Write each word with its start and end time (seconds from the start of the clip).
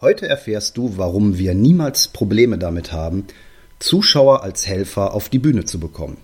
Heute 0.00 0.28
erfährst 0.28 0.76
du, 0.76 0.96
warum 0.96 1.38
wir 1.38 1.54
niemals 1.54 2.06
Probleme 2.06 2.56
damit 2.56 2.92
haben, 2.92 3.26
Zuschauer 3.80 4.44
als 4.44 4.64
Helfer 4.64 5.12
auf 5.12 5.28
die 5.28 5.40
Bühne 5.40 5.64
zu 5.64 5.80
bekommen. 5.80 6.18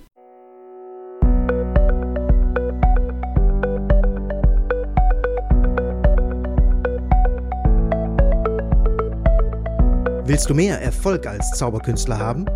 Willst 10.24 10.48
du 10.48 10.54
mehr 10.54 10.80
Erfolg 10.80 11.26
als 11.26 11.50
Zauberkünstler 11.58 12.20
haben? 12.20 12.46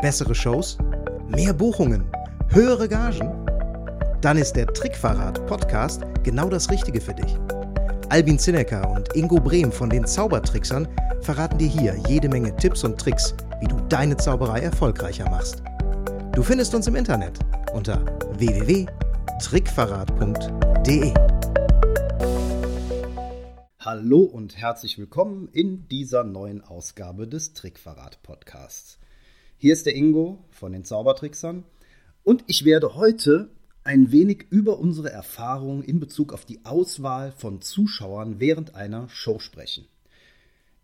Bessere 0.00 0.36
Shows? 0.36 0.78
Mehr 1.26 1.54
Buchungen? 1.54 2.04
Höhere 2.50 2.88
Gagen? 2.88 3.32
Dann 4.20 4.38
ist 4.38 4.52
der 4.52 4.68
Trickverrat 4.68 5.44
Podcast 5.46 6.02
genau 6.22 6.48
das 6.48 6.70
Richtige 6.70 7.00
für 7.00 7.14
dich. 7.14 7.36
Albin 8.08 8.38
Zinecker 8.38 8.88
und 8.88 9.16
Ingo 9.16 9.40
Brehm 9.40 9.72
von 9.72 9.90
den 9.90 10.06
Zaubertricksern 10.06 10.86
verraten 11.22 11.58
dir 11.58 11.66
hier 11.66 11.96
jede 12.08 12.28
Menge 12.28 12.54
Tipps 12.54 12.84
und 12.84 13.00
Tricks, 13.00 13.34
wie 13.60 13.66
du 13.66 13.80
deine 13.88 14.16
Zauberei 14.16 14.60
erfolgreicher 14.60 15.28
machst. 15.28 15.60
Du 16.32 16.44
findest 16.44 16.72
uns 16.76 16.86
im 16.86 16.94
Internet 16.94 17.40
unter 17.74 18.04
www.trickverrat.de. 18.38 21.14
Hallo 23.80 24.20
und 24.20 24.56
herzlich 24.56 24.98
willkommen 24.98 25.48
in 25.52 25.88
dieser 25.88 26.22
neuen 26.22 26.62
Ausgabe 26.62 27.26
des 27.26 27.54
Trickverrat 27.54 28.22
Podcasts. 28.22 29.00
Hier 29.56 29.72
ist 29.72 29.84
der 29.84 29.96
Ingo 29.96 30.44
von 30.50 30.70
den 30.70 30.84
Zaubertricksern 30.84 31.64
und 32.22 32.44
ich 32.46 32.64
werde 32.64 32.94
heute 32.94 33.50
ein 33.86 34.10
wenig 34.12 34.46
über 34.50 34.78
unsere 34.78 35.10
Erfahrungen 35.10 35.82
in 35.82 36.00
Bezug 36.00 36.32
auf 36.32 36.44
die 36.44 36.64
Auswahl 36.64 37.32
von 37.32 37.62
Zuschauern 37.62 38.40
während 38.40 38.74
einer 38.74 39.08
Show 39.08 39.38
sprechen. 39.38 39.86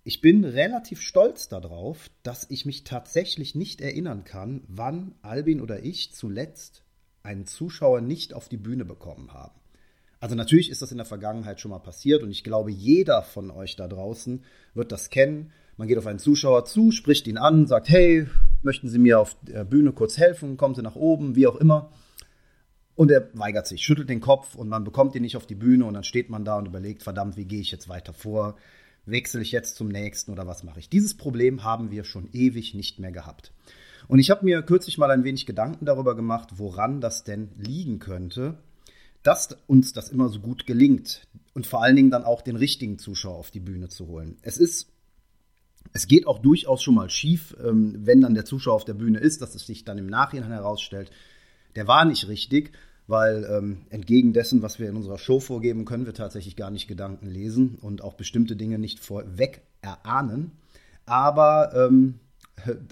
Ich 0.05 0.20
bin 0.20 0.45
relativ 0.45 1.01
stolz 1.01 1.48
darauf, 1.48 2.11
dass 2.23 2.48
ich 2.48 2.65
mich 2.65 2.84
tatsächlich 2.84 3.55
nicht 3.55 3.80
erinnern 3.80 4.25
kann, 4.25 4.62
wann 4.69 5.14
Albin 5.23 5.61
oder 5.61 5.84
ich 5.84 6.14
zuletzt 6.14 6.83
einen 7.23 7.47
Zuschauer 7.47 8.00
nicht 8.00 8.34
auf 8.34 8.48
die 8.48 8.56
Bühne 8.56 8.84
bekommen 8.84 9.33
haben. 9.33 9.61
Also 10.19 10.34
natürlich 10.36 10.70
ist 10.70 10.83
das 10.83 10.92
in 10.92 10.98
der 10.98 11.06
Vergangenheit 11.06 11.61
schon 11.61 11.73
mal 11.73 11.80
passiert 11.80 12.23
und 12.23 12.30
ich 12.30 12.45
glaube, 12.45 12.70
jeder 12.70 13.23
von 13.23 13.50
euch 13.50 13.75
da 13.75 13.89
draußen 13.89 14.45
wird 14.75 14.92
das 14.92 15.11
kennen. 15.11 15.53
Man 15.77 15.89
geht 15.89 15.98
auf 15.98 16.06
einen 16.06 16.20
Zuschauer 16.20 16.64
zu, 16.64 16.92
spricht 16.92 17.27
ihn 17.27 17.39
an, 17.39 17.67
sagt, 17.67 17.89
hey, 17.89 18.28
möchten 18.62 18.89
Sie 18.89 18.98
mir 18.98 19.19
auf 19.19 19.36
der 19.42 19.64
Bühne 19.64 19.92
kurz 19.92 20.19
helfen, 20.19 20.56
kommen 20.56 20.77
Sie 20.77 20.83
nach 20.83 20.95
oben, 20.97 21.34
wie 21.34 21.48
auch 21.48 21.56
immer. 21.56 21.91
Und 22.95 23.11
er 23.11 23.31
weigert 23.35 23.67
sich, 23.67 23.83
schüttelt 23.83 24.11
den 24.11 24.21
Kopf 24.21 24.55
und 24.55 24.69
man 24.69 24.85
bekommt 24.85 25.15
ihn 25.15 25.23
nicht 25.23 25.37
auf 25.37 25.47
die 25.47 25.55
Bühne 25.55 25.87
und 25.87 25.95
dann 25.95 26.05
steht 26.05 26.29
man 26.29 26.45
da 26.45 26.59
und 26.59 26.67
überlegt, 26.67 27.03
verdammt, 27.03 27.37
wie 27.37 27.47
gehe 27.47 27.61
ich 27.61 27.71
jetzt 27.71 27.89
weiter 27.89 28.12
vor? 28.12 28.57
Wechsle 29.07 29.41
ich 29.41 29.51
jetzt 29.51 29.77
zum 29.77 29.89
nächsten 29.89 30.31
oder 30.31 30.47
was 30.47 30.62
mache 30.62 30.79
ich? 30.79 30.89
Dieses 30.89 31.17
Problem 31.17 31.65
haben 31.65 31.91
wir 31.91 32.05
schon 32.05 32.29
ewig 32.33 32.75
nicht 32.75 32.98
mehr 32.98 33.11
gehabt. 33.11 33.53
Und 34.09 34.19
ich 34.19 34.31
habe 34.31 34.45
mir 34.45 34.63
kürzlich 34.63 34.98
mal 34.98 35.11
ein 35.11 35.25
wenig 35.25 35.47
Gedanken 35.47 35.87
darüber 35.87 36.15
gemacht, 36.15 36.51
woran 36.57 37.01
das 37.01 37.25
denn 37.25 37.48
liegen 37.57 37.98
könnte, 37.98 38.59
dass 39.23 39.57
uns 39.67 39.93
das 39.93 40.11
immer 40.11 40.29
so 40.29 40.41
gut 40.41 40.67
gelingt 40.67 41.27
und 41.55 41.67
vor 41.67 41.83
allen 41.83 41.97
Dingen 41.97 42.11
dann 42.11 42.25
auch 42.25 42.43
den 42.43 42.57
richtigen 42.57 42.98
Zuschauer 42.98 43.37
auf 43.37 43.51
die 43.51 43.61
Bühne 43.61 43.89
zu 43.89 44.09
holen. 44.09 44.37
Es 44.43 44.59
ist 44.59 44.89
es 45.93 46.07
geht 46.07 46.27
auch 46.27 46.39
durchaus 46.39 46.83
schon 46.83 46.95
mal 46.95 47.11
schief, 47.11 47.57
ähm, 47.63 47.95
wenn 47.98 48.20
dann 48.20 48.35
der 48.35 48.45
Zuschauer 48.45 48.75
auf 48.75 48.85
der 48.85 48.95
Bühne 48.95 49.19
ist, 49.19 49.43
dass 49.43 49.55
es 49.55 49.67
sich 49.67 49.85
dann 49.85 49.98
im 49.98 50.07
Nachhinein 50.07 50.51
herausstellt, 50.51 51.11
der 51.77 51.87
war 51.89 52.05
nicht 52.05 52.28
richtig, 52.28 52.73
weil 53.06 53.47
ähm, 53.51 53.83
entgegen 53.91 54.33
dessen, 54.33 54.62
was 54.62 54.78
wir 54.78 54.89
in 54.89 54.97
unserer 54.97 55.19
Show 55.19 55.41
vorgeben, 55.41 55.84
können 55.84 56.06
wir 56.06 56.14
tatsächlich 56.14 56.56
gar 56.56 56.70
nicht 56.70 56.89
Gedanken 56.89 57.27
lesen 57.27 57.77
und 57.81 58.03
auch 58.03 58.14
bestimmte 58.14 58.56
Dinge 58.56 58.79
nicht 58.79 59.01
vorweg 59.01 59.62
erahnen. 59.81 60.53
Aber 61.05 61.73
ähm, 61.75 62.20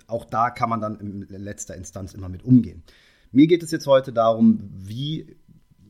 auch 0.07 0.25
da 0.25 0.51
kann 0.51 0.69
man 0.69 0.81
dann 0.81 0.99
in 0.99 1.27
letzter 1.29 1.77
Instanz 1.77 2.15
immer 2.15 2.29
mit 2.29 2.45
umgehen. 2.45 2.83
Mir 3.33 3.47
geht 3.47 3.63
es 3.63 3.71
jetzt 3.71 3.87
heute 3.87 4.13
darum, 4.13 4.71
wie 4.75 5.37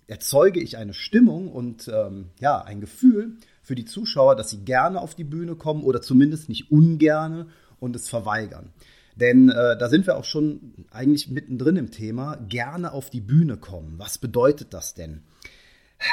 erzeuge 0.06 0.60
ich 0.60 0.76
eine 0.76 0.92
Stimmung 0.92 1.48
und 1.48 1.88
ähm, 1.88 2.26
ja, 2.40 2.60
ein 2.62 2.80
Gefühl 2.80 3.36
für 3.62 3.74
die 3.74 3.84
Zuschauer, 3.84 4.36
dass 4.36 4.50
sie 4.50 4.64
gerne 4.64 5.00
auf 5.00 5.14
die 5.14 5.24
Bühne 5.24 5.54
kommen 5.54 5.84
oder 5.84 6.02
zumindest 6.02 6.48
nicht 6.48 6.70
ungerne 6.70 7.46
und 7.78 7.96
es 7.96 8.08
verweigern. 8.08 8.70
Denn 9.20 9.50
äh, 9.50 9.76
da 9.76 9.88
sind 9.88 10.06
wir 10.06 10.16
auch 10.16 10.24
schon 10.24 10.86
eigentlich 10.90 11.28
mittendrin 11.28 11.76
im 11.76 11.90
Thema, 11.90 12.36
gerne 12.48 12.92
auf 12.92 13.10
die 13.10 13.20
Bühne 13.20 13.58
kommen. 13.58 13.94
Was 13.98 14.18
bedeutet 14.18 14.72
das 14.72 14.94
denn? 14.94 15.22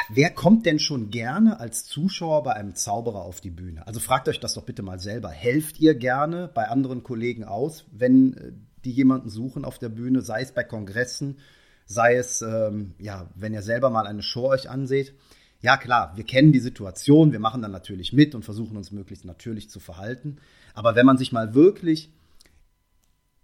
Wer 0.09 0.31
kommt 0.31 0.65
denn 0.65 0.79
schon 0.79 1.09
gerne 1.11 1.61
als 1.61 1.85
Zuschauer 1.85 2.43
bei 2.43 2.53
einem 2.53 2.75
Zauberer 2.75 3.21
auf 3.21 3.39
die 3.39 3.49
Bühne? 3.49 3.87
Also 3.87 4.01
fragt 4.01 4.27
euch 4.27 4.41
das 4.41 4.53
doch 4.53 4.63
bitte 4.63 4.83
mal 4.83 4.99
selber. 4.99 5.29
Helft 5.29 5.79
ihr 5.79 5.95
gerne 5.95 6.49
bei 6.53 6.67
anderen 6.67 7.03
Kollegen 7.03 7.45
aus, 7.45 7.85
wenn 7.91 8.33
äh, 8.33 8.51
die 8.83 8.91
jemanden 8.91 9.29
suchen 9.29 9.63
auf 9.63 9.79
der 9.79 9.89
Bühne, 9.89 10.21
sei 10.21 10.41
es 10.41 10.51
bei 10.51 10.63
Kongressen, 10.63 11.37
sei 11.85 12.15
es, 12.15 12.41
ähm, 12.41 12.93
ja, 12.99 13.29
wenn 13.35 13.53
ihr 13.53 13.61
selber 13.61 13.89
mal 13.89 14.05
eine 14.05 14.23
Show 14.23 14.49
euch 14.49 14.69
anseht? 14.69 15.13
Ja, 15.61 15.77
klar, 15.77 16.13
wir 16.15 16.23
kennen 16.23 16.51
die 16.51 16.59
Situation, 16.59 17.31
wir 17.31 17.39
machen 17.39 17.61
dann 17.61 17.71
natürlich 17.71 18.13
mit 18.13 18.35
und 18.35 18.45
versuchen 18.45 18.77
uns 18.77 18.91
möglichst 18.91 19.25
natürlich 19.25 19.69
zu 19.69 19.79
verhalten. 19.79 20.37
Aber 20.73 20.95
wenn 20.95 21.05
man 21.05 21.17
sich 21.17 21.31
mal 21.31 21.55
wirklich 21.55 22.11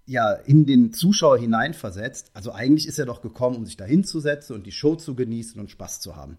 ja, 0.05 0.33
in 0.33 0.65
den 0.65 0.93
Zuschauer 0.93 1.37
hineinversetzt. 1.37 2.31
Also 2.33 2.51
eigentlich 2.51 2.87
ist 2.87 2.99
er 2.99 3.05
doch 3.05 3.21
gekommen, 3.21 3.55
um 3.55 3.65
sich 3.65 3.77
da 3.77 3.85
hinzusetzen 3.85 4.55
und 4.55 4.65
die 4.65 4.71
Show 4.71 4.95
zu 4.95 5.15
genießen 5.15 5.59
und 5.59 5.71
Spaß 5.71 5.99
zu 6.01 6.15
haben. 6.15 6.37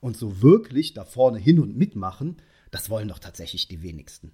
Und 0.00 0.16
so 0.16 0.42
wirklich 0.42 0.94
da 0.94 1.04
vorne 1.04 1.38
hin 1.38 1.58
und 1.58 1.76
mitmachen, 1.76 2.36
das 2.70 2.90
wollen 2.90 3.08
doch 3.08 3.18
tatsächlich 3.18 3.68
die 3.68 3.82
wenigsten. 3.82 4.32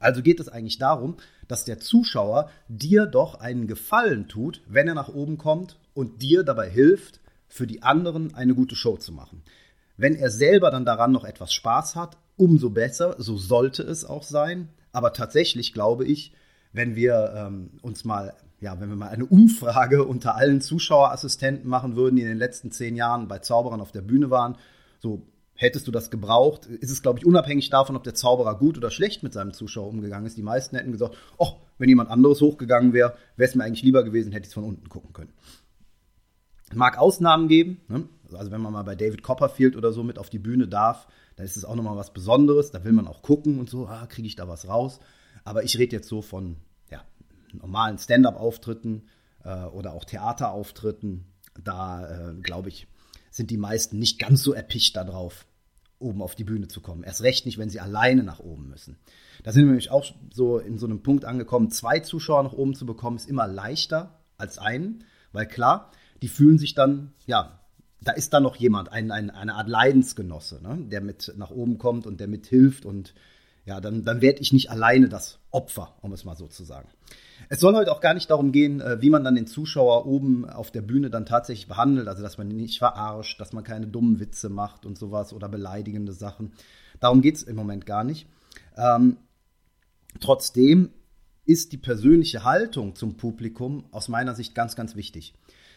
Also 0.00 0.22
geht 0.22 0.40
es 0.40 0.48
eigentlich 0.48 0.78
darum, 0.78 1.16
dass 1.48 1.64
der 1.64 1.78
Zuschauer 1.78 2.50
dir 2.68 3.06
doch 3.06 3.36
einen 3.36 3.66
Gefallen 3.66 4.28
tut, 4.28 4.62
wenn 4.68 4.88
er 4.88 4.94
nach 4.94 5.08
oben 5.08 5.38
kommt 5.38 5.78
und 5.94 6.22
dir 6.22 6.44
dabei 6.44 6.68
hilft, 6.68 7.20
für 7.48 7.66
die 7.66 7.82
anderen 7.82 8.34
eine 8.34 8.54
gute 8.54 8.76
Show 8.76 8.96
zu 8.96 9.12
machen. 9.12 9.42
Wenn 9.96 10.14
er 10.14 10.30
selber 10.30 10.70
dann 10.70 10.84
daran 10.84 11.12
noch 11.12 11.24
etwas 11.24 11.52
Spaß 11.52 11.96
hat, 11.96 12.18
umso 12.36 12.70
besser, 12.70 13.16
so 13.18 13.36
sollte 13.36 13.82
es 13.82 14.04
auch 14.04 14.22
sein. 14.22 14.68
Aber 14.92 15.12
tatsächlich 15.12 15.72
glaube 15.72 16.04
ich, 16.04 16.32
wenn 16.72 16.96
wir 16.96 17.32
ähm, 17.36 17.70
uns 17.82 18.04
mal, 18.04 18.34
ja, 18.60 18.80
wenn 18.80 18.88
wir 18.88 18.96
mal 18.96 19.08
eine 19.08 19.26
Umfrage 19.26 20.04
unter 20.04 20.36
allen 20.36 20.60
Zuschauerassistenten 20.60 21.68
machen 21.68 21.96
würden, 21.96 22.16
die 22.16 22.22
in 22.22 22.28
den 22.28 22.38
letzten 22.38 22.70
zehn 22.70 22.96
Jahren 22.96 23.28
bei 23.28 23.38
Zauberern 23.38 23.80
auf 23.80 23.92
der 23.92 24.02
Bühne 24.02 24.30
waren, 24.30 24.56
so 24.98 25.26
hättest 25.54 25.88
du 25.88 25.90
das 25.90 26.10
gebraucht, 26.10 26.66
ist 26.66 26.90
es, 26.90 27.02
glaube 27.02 27.18
ich, 27.18 27.26
unabhängig 27.26 27.68
davon, 27.68 27.96
ob 27.96 28.04
der 28.04 28.14
Zauberer 28.14 28.56
gut 28.58 28.76
oder 28.76 28.90
schlecht 28.90 29.24
mit 29.24 29.32
seinem 29.32 29.52
Zuschauer 29.52 29.88
umgegangen 29.88 30.26
ist. 30.26 30.38
Die 30.38 30.42
meisten 30.42 30.76
hätten 30.76 30.92
gesagt, 30.92 31.16
oh, 31.36 31.54
wenn 31.78 31.88
jemand 31.88 32.10
anderes 32.10 32.40
hochgegangen 32.40 32.92
wäre, 32.92 33.16
wäre 33.36 33.48
es 33.48 33.56
mir 33.56 33.64
eigentlich 33.64 33.82
lieber 33.82 34.04
gewesen, 34.04 34.32
hätte 34.32 34.44
ich 34.44 34.50
es 34.50 34.54
von 34.54 34.64
unten 34.64 34.88
gucken 34.88 35.12
können. 35.12 35.32
Mag 36.74 36.98
Ausnahmen 36.98 37.48
geben, 37.48 37.80
ne? 37.88 38.08
also 38.32 38.52
wenn 38.52 38.60
man 38.60 38.72
mal 38.72 38.84
bei 38.84 38.94
David 38.94 39.22
Copperfield 39.22 39.76
oder 39.76 39.92
so 39.92 40.04
mit 40.04 40.18
auf 40.18 40.30
die 40.30 40.38
Bühne 40.38 40.68
darf, 40.68 41.08
dann 41.34 41.44
ist 41.44 41.56
es 41.56 41.64
auch 41.64 41.74
nochmal 41.74 41.96
was 41.96 42.12
Besonderes, 42.12 42.70
da 42.70 42.84
will 42.84 42.92
man 42.92 43.08
auch 43.08 43.22
gucken 43.22 43.58
und 43.58 43.68
so, 43.68 43.86
ah, 43.88 44.06
kriege 44.06 44.28
ich 44.28 44.36
da 44.36 44.48
was 44.48 44.68
raus. 44.68 45.00
Aber 45.48 45.64
ich 45.64 45.78
rede 45.78 45.96
jetzt 45.96 46.08
so 46.08 46.20
von 46.20 46.56
ja, 46.90 47.02
normalen 47.54 47.96
Stand-up-Auftritten 47.96 49.08
äh, 49.44 49.64
oder 49.64 49.94
auch 49.94 50.04
Theaterauftritten. 50.04 51.24
Da, 51.64 52.32
äh, 52.32 52.34
glaube 52.34 52.68
ich, 52.68 52.86
sind 53.30 53.50
die 53.50 53.56
meisten 53.56 53.98
nicht 53.98 54.18
ganz 54.18 54.42
so 54.42 54.52
erpicht 54.52 54.94
darauf, 54.94 55.46
oben 55.98 56.20
auf 56.20 56.34
die 56.34 56.44
Bühne 56.44 56.68
zu 56.68 56.82
kommen. 56.82 57.02
Erst 57.02 57.22
recht 57.22 57.46
nicht, 57.46 57.56
wenn 57.56 57.70
sie 57.70 57.80
alleine 57.80 58.24
nach 58.24 58.40
oben 58.40 58.68
müssen. 58.68 58.98
Da 59.42 59.52
sind 59.52 59.62
wir 59.62 59.68
nämlich 59.68 59.90
auch 59.90 60.04
so 60.34 60.58
in 60.58 60.76
so 60.76 60.84
einem 60.84 61.02
Punkt 61.02 61.24
angekommen, 61.24 61.70
zwei 61.70 62.00
Zuschauer 62.00 62.42
nach 62.42 62.52
oben 62.52 62.74
zu 62.74 62.84
bekommen, 62.84 63.16
ist 63.16 63.26
immer 63.26 63.48
leichter 63.48 64.20
als 64.36 64.58
einen, 64.58 65.04
weil 65.32 65.46
klar, 65.46 65.92
die 66.20 66.28
fühlen 66.28 66.58
sich 66.58 66.74
dann, 66.74 67.14
ja, 67.24 67.58
da 68.02 68.12
ist 68.12 68.34
dann 68.34 68.42
noch 68.42 68.56
jemand, 68.56 68.92
ein, 68.92 69.10
ein, 69.10 69.30
eine 69.30 69.54
Art 69.54 69.68
Leidensgenosse, 69.68 70.60
ne, 70.62 70.76
der 70.90 71.00
mit 71.00 71.32
nach 71.38 71.50
oben 71.50 71.78
kommt 71.78 72.06
und 72.06 72.20
der 72.20 72.28
mithilft 72.28 72.84
und 72.84 73.14
ja, 73.68 73.82
dann, 73.82 74.02
dann 74.02 74.22
werde 74.22 74.40
ich 74.40 74.54
nicht 74.54 74.70
alleine 74.70 75.10
das 75.10 75.38
Opfer, 75.50 75.94
um 76.00 76.12
es 76.14 76.24
mal 76.24 76.36
so 76.36 76.48
zu 76.48 76.64
sagen. 76.64 76.88
Es 77.50 77.60
soll 77.60 77.74
heute 77.74 77.92
auch 77.92 78.00
gar 78.00 78.14
nicht 78.14 78.30
darum 78.30 78.50
gehen, 78.50 78.80
äh, 78.80 79.02
wie 79.02 79.10
man 79.10 79.24
dann 79.24 79.34
den 79.34 79.46
Zuschauer 79.46 80.06
oben 80.06 80.48
auf 80.48 80.70
der 80.70 80.80
Bühne 80.80 81.10
dann 81.10 81.26
tatsächlich 81.26 81.68
behandelt, 81.68 82.08
also 82.08 82.22
dass 82.22 82.38
man 82.38 82.50
ihn 82.50 82.56
nicht 82.56 82.78
verarscht, 82.78 83.38
dass 83.38 83.52
man 83.52 83.64
keine 83.64 83.86
dummen 83.86 84.20
Witze 84.20 84.48
macht 84.48 84.86
und 84.86 84.96
sowas 84.96 85.34
oder 85.34 85.50
beleidigende 85.50 86.12
Sachen. 86.12 86.52
Darum 86.98 87.20
geht 87.20 87.36
es 87.36 87.42
im 87.42 87.56
Moment 87.56 87.84
gar 87.84 88.04
nicht. 88.04 88.26
Ähm, 88.78 89.18
trotzdem 90.18 90.90
ist 91.44 91.72
die 91.72 91.78
persönliche 91.78 92.44
Haltung 92.44 92.94
zum 92.94 93.18
Publikum 93.18 93.84
aus 93.90 94.08
meiner 94.08 94.34
Sicht 94.34 94.54
ganz, 94.54 94.76
ganz 94.76 94.96
wichtig. 94.96 95.34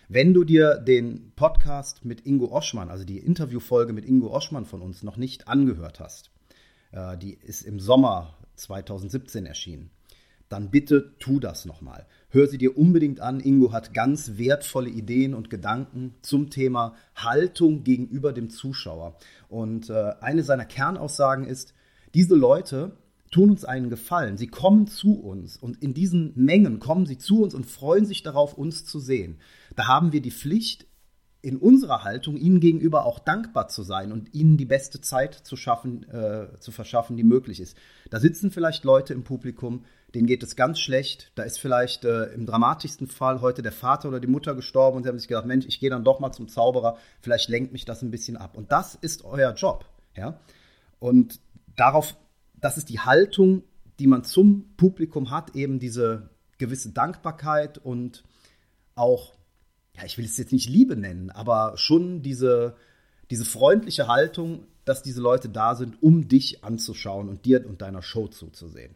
Wenn 0.07 0.33
du 0.33 0.45
dir 0.45 0.75
den 0.75 1.33
Podcast 1.35 2.05
mit 2.05 2.25
Ingo 2.25 2.53
Oschmann, 2.53 2.89
also 2.89 3.03
die 3.03 3.17
Interviewfolge 3.17 3.91
mit 3.91 4.05
Ingo 4.05 4.33
Oschmann 4.33 4.65
von 4.65 4.81
uns 4.81 5.03
noch 5.03 5.17
nicht 5.17 5.49
angehört 5.49 5.99
hast, 5.99 6.31
äh, 6.91 7.17
die 7.17 7.33
ist 7.33 7.63
im 7.63 7.79
Sommer 7.79 8.37
2017 8.55 9.45
erschienen. 9.45 9.91
Dann 10.49 10.69
bitte 10.69 11.13
tu 11.17 11.39
das 11.39 11.65
nochmal. 11.65 12.05
Hör 12.29 12.45
sie 12.47 12.57
dir 12.57 12.77
unbedingt 12.77 13.21
an. 13.21 13.39
Ingo 13.39 13.71
hat 13.71 13.93
ganz 13.93 14.33
wertvolle 14.35 14.89
Ideen 14.89 15.33
und 15.33 15.49
Gedanken 15.49 16.15
zum 16.21 16.49
Thema 16.49 16.93
Haltung 17.15 17.85
gegenüber 17.85 18.33
dem 18.33 18.49
Zuschauer. 18.49 19.15
Und 19.47 19.89
äh, 19.89 20.13
eine 20.19 20.43
seiner 20.43 20.65
Kernaussagen 20.65 21.45
ist, 21.45 21.73
diese 22.13 22.35
Leute 22.35 22.97
tun 23.31 23.49
uns 23.49 23.63
einen 23.63 23.89
Gefallen. 23.89 24.37
Sie 24.37 24.47
kommen 24.47 24.87
zu 24.87 25.19
uns 25.21 25.55
und 25.55 25.81
in 25.81 25.93
diesen 25.93 26.33
Mengen 26.35 26.79
kommen 26.79 27.05
sie 27.05 27.17
zu 27.17 27.41
uns 27.41 27.55
und 27.55 27.65
freuen 27.65 28.05
sich 28.05 28.23
darauf, 28.23 28.57
uns 28.57 28.85
zu 28.85 28.99
sehen. 28.99 29.37
Da 29.77 29.87
haben 29.87 30.11
wir 30.11 30.21
die 30.21 30.31
Pflicht, 30.31 30.85
in 31.41 31.57
unserer 31.57 32.03
Haltung 32.03 32.37
ihnen 32.37 32.59
gegenüber 32.59 33.05
auch 33.05 33.17
dankbar 33.17 33.67
zu 33.67 33.81
sein 33.81 34.11
und 34.11 34.33
ihnen 34.33 34.57
die 34.57 34.65
beste 34.65 35.01
Zeit 35.01 35.33
zu 35.33 35.55
schaffen, 35.55 36.07
äh, 36.09 36.59
zu 36.59 36.71
verschaffen, 36.71 37.17
die 37.17 37.23
möglich 37.23 37.59
ist. 37.59 37.75
Da 38.11 38.19
sitzen 38.19 38.51
vielleicht 38.51 38.83
Leute 38.83 39.13
im 39.13 39.23
Publikum, 39.23 39.83
denen 40.13 40.27
geht 40.27 40.43
es 40.43 40.55
ganz 40.55 40.79
schlecht. 40.79 41.31
Da 41.35 41.43
ist 41.43 41.59
vielleicht 41.59 42.05
äh, 42.05 42.25
im 42.33 42.45
dramatischsten 42.45 43.07
Fall 43.07 43.41
heute 43.41 43.63
der 43.63 43.71
Vater 43.71 44.09
oder 44.09 44.19
die 44.19 44.27
Mutter 44.27 44.53
gestorben 44.53 44.97
und 44.97 45.03
sie 45.03 45.09
haben 45.09 45.17
sich 45.17 45.27
gedacht, 45.27 45.47
Mensch, 45.47 45.65
ich 45.65 45.79
gehe 45.79 45.89
dann 45.89 46.03
doch 46.03 46.19
mal 46.19 46.31
zum 46.31 46.47
Zauberer, 46.47 46.97
vielleicht 47.21 47.49
lenkt 47.49 47.73
mich 47.73 47.85
das 47.85 48.03
ein 48.03 48.11
bisschen 48.11 48.37
ab. 48.37 48.55
Und 48.55 48.71
das 48.71 48.93
ist 48.93 49.23
euer 49.25 49.53
Job, 49.53 49.85
ja. 50.15 50.39
Und 50.99 51.39
darauf, 51.75 52.15
das 52.53 52.77
ist 52.77 52.89
die 52.89 52.99
Haltung, 52.99 53.63
die 53.97 54.05
man 54.05 54.23
zum 54.23 54.75
Publikum 54.77 55.31
hat, 55.31 55.55
eben 55.55 55.79
diese 55.79 56.29
gewisse 56.59 56.91
Dankbarkeit 56.91 57.79
und 57.79 58.23
auch 58.93 59.33
ja, 59.95 60.05
ich 60.05 60.17
will 60.17 60.25
es 60.25 60.37
jetzt 60.37 60.51
nicht 60.51 60.69
Liebe 60.69 60.95
nennen, 60.95 61.29
aber 61.29 61.77
schon 61.77 62.21
diese, 62.21 62.75
diese 63.29 63.45
freundliche 63.45 64.07
Haltung, 64.07 64.65
dass 64.85 65.03
diese 65.03 65.21
Leute 65.21 65.49
da 65.49 65.75
sind, 65.75 66.01
um 66.01 66.27
dich 66.27 66.63
anzuschauen 66.63 67.29
und 67.29 67.45
dir 67.45 67.65
und 67.67 67.81
deiner 67.81 68.01
Show 68.01 68.27
zuzusehen. 68.27 68.95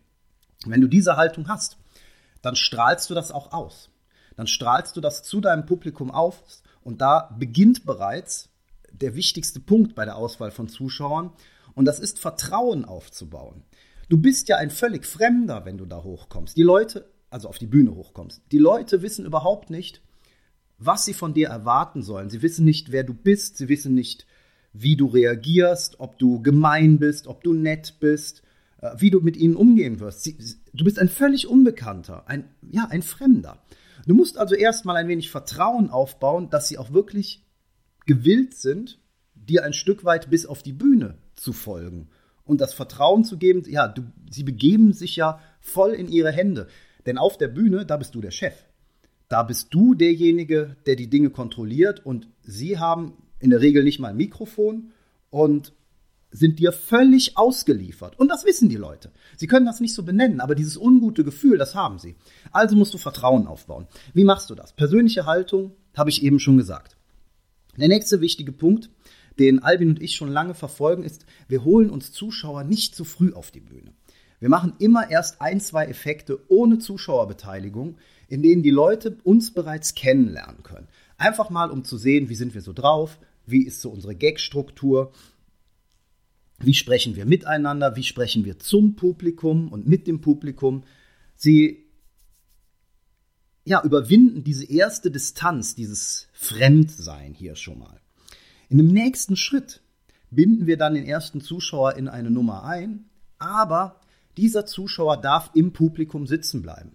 Wenn 0.66 0.82
du 0.82 0.88
diese 0.88 1.16
Haltung 1.16 1.48
hast, 1.48 1.78
dann 2.42 2.56
strahlst 2.56 3.10
du 3.10 3.14
das 3.14 3.32
auch 3.32 3.54
aus. 3.54 3.90
Dann 4.36 4.48
strahlst 4.48 4.96
du 4.98 5.02
das 5.02 5.24
zu 5.24 5.42
deinem 5.42 5.66
Publikum 5.66 6.12
auf 6.12 6.44
und 6.84 7.02
da 7.02 7.36
beginnt 7.38 7.86
bereits 7.86 8.50
der 8.92 9.16
wichtigste 9.16 9.60
Punkt 9.60 9.96
bei 9.96 10.06
der 10.06 10.16
Auswahl 10.16 10.52
von 10.52 10.68
Zuschauern 10.68 11.32
und 11.74 11.86
das 11.86 12.00
ist 12.00 12.20
Vertrauen 12.20 12.86
aufzubauen. 12.86 13.64
Du 14.10 14.18
bist 14.18 14.50
ja 14.50 14.58
ein 14.58 14.70
völlig 14.70 15.06
Fremder, 15.06 15.66
wenn 15.66 15.78
du 15.78 15.86
da 15.86 16.04
hochkommst. 16.04 16.56
Die 16.58 16.64
Leute, 16.64 17.10
also 17.30 17.48
auf 17.50 17.58
die 17.58 17.68
Bühne 17.68 17.96
hochkommst. 17.96 18.42
Die 18.52 18.60
Leute 18.60 19.02
wissen 19.02 19.26
überhaupt 19.26 19.70
nicht, 19.70 20.02
was 20.78 21.06
sie 21.06 21.14
von 21.14 21.34
dir 21.34 21.50
erwarten 21.50 22.02
sollen. 22.02 22.30
Sie 22.30 22.42
wissen 22.42 22.66
nicht, 22.66 22.92
wer 22.92 23.04
du 23.04 23.14
bist, 23.14 23.58
sie 23.58 23.70
wissen 23.70 23.94
nicht, 23.94 24.26
wie 24.74 24.96
du 24.96 25.08
reagierst, 25.08 26.00
ob 26.00 26.20
du 26.20 26.42
gemein 26.42 27.00
bist, 27.00 27.28
ob 27.28 27.44
du 27.44 27.54
nett 27.54 27.96
bist, 28.00 28.44
äh, 28.82 28.92
wie 28.98 29.10
du 29.10 29.22
mit 29.22 29.38
ihnen 29.38 29.56
umgehen 29.56 30.00
wirst. 30.00 30.24
Sie, 30.24 30.38
du 30.74 30.84
bist 30.84 31.00
ein 31.00 31.10
völlig 31.10 31.48
Unbekannter, 31.48 32.28
ein, 32.28 32.50
ja, 32.70 32.88
ein 32.90 33.02
Fremder. 33.02 33.64
Du 34.06 34.14
musst 34.14 34.38
also 34.38 34.54
erstmal 34.56 34.98
ein 34.98 35.08
wenig 35.08 35.32
Vertrauen 35.32 35.90
aufbauen, 35.90 36.50
dass 36.50 36.68
sie 36.68 36.78
auch 36.78 36.92
wirklich 36.92 37.44
gewillt 38.06 38.54
sind, 38.54 39.00
dir 39.34 39.64
ein 39.64 39.74
Stück 39.74 40.04
weit 40.04 40.30
bis 40.30 40.46
auf 40.46 40.62
die 40.62 40.74
Bühne 40.74 41.18
zu 41.36 41.54
folgen 41.54 42.10
und 42.44 42.62
das 42.62 42.74
Vertrauen 42.74 43.24
zu 43.24 43.38
geben, 43.38 43.64
ja, 43.68 43.88
du, 43.88 44.04
sie 44.30 44.44
begeben 44.44 44.94
sich 44.94 45.16
ja 45.16 45.40
voll 45.60 45.94
in 45.94 46.08
ihre 46.08 46.32
Hände. 46.32 46.68
Denn 47.06 47.18
auf 47.18 47.38
der 47.38 47.48
Bühne, 47.48 47.86
da 47.86 47.98
bist 47.98 48.16
du 48.16 48.22
der 48.22 48.32
Chef. 48.32 48.54
Da 49.28 49.44
bist 49.44 49.74
du 49.74 49.96
derjenige, 49.96 50.78
der 50.86 50.96
die 50.96 51.10
Dinge 51.10 51.30
kontrolliert 51.30 52.06
und 52.06 52.28
sie 52.44 52.78
haben 52.80 53.14
in 53.40 53.50
der 53.50 53.62
Regel 53.62 53.84
nicht 53.84 54.00
mal 54.00 54.10
ein 54.10 54.18
Mikrofon 54.18 54.92
und 55.30 55.74
sind 56.32 56.60
dir 56.60 56.72
völlig 56.72 57.38
ausgeliefert. 57.38 58.20
Und 58.20 58.28
das 58.28 58.46
wissen 58.46 58.70
die 58.70 58.76
Leute. 58.76 59.12
Sie 59.38 59.48
können 59.48 59.66
das 59.66 59.80
nicht 59.80 59.94
so 59.94 60.04
benennen, 60.04 60.42
aber 60.42 60.54
dieses 60.54 60.78
ungute 60.78 61.24
Gefühl, 61.24 61.58
das 61.58 61.76
haben 61.76 61.98
sie. 61.98 62.16
Also 62.52 62.76
musst 62.76 62.94
du 62.94 62.98
Vertrauen 62.98 63.48
aufbauen. 63.48 63.88
Wie 64.14 64.26
machst 64.26 64.50
du 64.50 64.56
das? 64.56 64.74
Persönliche 64.74 65.26
Haltung 65.26 65.72
habe 65.96 66.10
ich 66.10 66.24
eben 66.24 66.40
schon 66.40 66.58
gesagt. 66.58 66.98
Der 67.78 67.88
nächste 67.88 68.22
wichtige 68.22 68.52
Punkt, 68.52 68.90
den 69.40 69.64
Albin 69.64 69.90
und 69.90 70.02
ich 70.02 70.16
schon 70.16 70.32
lange 70.32 70.54
verfolgen, 70.54 71.04
ist, 71.04 71.26
wir 71.48 71.64
holen 71.64 71.90
uns 71.90 72.12
Zuschauer 72.12 72.64
nicht 72.64 72.96
zu 72.96 73.04
früh 73.04 73.34
auf 73.34 73.52
die 73.52 73.60
Bühne. 73.60 73.94
Wir 74.40 74.50
machen 74.50 74.74
immer 74.80 75.10
erst 75.10 75.42
ein, 75.42 75.60
zwei 75.60 75.86
Effekte 75.86 76.40
ohne 76.50 76.80
Zuschauerbeteiligung, 76.80 77.98
in 78.28 78.42
denen 78.42 78.64
die 78.64 78.72
Leute 78.72 79.18
uns 79.24 79.54
bereits 79.54 79.96
kennenlernen 79.96 80.64
können. 80.64 80.88
Einfach 81.18 81.50
mal, 81.50 81.72
um 81.72 81.84
zu 81.84 81.98
sehen, 81.98 82.30
wie 82.30 82.36
sind 82.36 82.54
wir 82.54 82.62
so 82.62 82.74
drauf, 82.74 83.20
wie 83.46 83.64
ist 83.64 83.82
so 83.82 83.90
unsere 83.90 84.16
Gag-Struktur, 84.16 85.12
wie 86.60 86.74
sprechen 86.74 87.16
wir 87.16 87.26
miteinander, 87.26 87.96
wie 87.96 88.04
sprechen 88.04 88.46
wir 88.46 88.60
zum 88.60 88.96
Publikum 88.96 89.72
und 89.72 89.88
mit 89.88 90.08
dem 90.08 90.22
Publikum. 90.22 90.84
Sie 91.36 91.86
ja, 93.66 93.84
überwinden 93.84 94.44
diese 94.44 94.66
erste 94.66 95.12
Distanz, 95.12 95.76
dieses 95.76 96.28
Fremdsein 96.34 97.34
hier 97.34 97.56
schon 97.56 97.80
mal. 97.80 98.00
In 98.70 98.78
dem 98.78 98.88
nächsten 98.88 99.36
Schritt 99.36 99.82
binden 100.30 100.68
wir 100.68 100.78
dann 100.78 100.94
den 100.94 101.06
ersten 101.06 101.42
Zuschauer 101.42 101.96
in 101.96 102.08
eine 102.08 102.30
Nummer 102.30 102.64
ein, 102.64 103.06
aber 103.38 104.00
dieser 104.38 104.66
Zuschauer 104.66 105.18
darf 105.18 105.52
im 105.56 105.74
Publikum 105.74 106.28
sitzen 106.28 106.62
bleiben. 106.62 106.92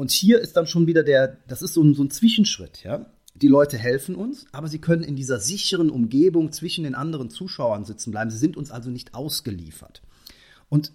Und 0.00 0.12
hier 0.12 0.40
ist 0.40 0.56
dann 0.56 0.66
schon 0.66 0.86
wieder 0.86 1.02
der, 1.02 1.36
das 1.46 1.60
ist 1.60 1.74
so 1.74 1.82
ein, 1.82 1.92
so 1.92 2.02
ein 2.02 2.08
Zwischenschritt, 2.08 2.84
ja. 2.84 3.04
Die 3.34 3.48
Leute 3.48 3.76
helfen 3.76 4.14
uns, 4.14 4.46
aber 4.50 4.66
sie 4.66 4.78
können 4.78 5.02
in 5.02 5.14
dieser 5.14 5.38
sicheren 5.38 5.90
Umgebung 5.90 6.52
zwischen 6.52 6.84
den 6.84 6.94
anderen 6.94 7.28
Zuschauern 7.28 7.84
sitzen 7.84 8.10
bleiben. 8.10 8.30
Sie 8.30 8.38
sind 8.38 8.56
uns 8.56 8.70
also 8.70 8.88
nicht 8.88 9.12
ausgeliefert. 9.12 10.00
Und 10.70 10.90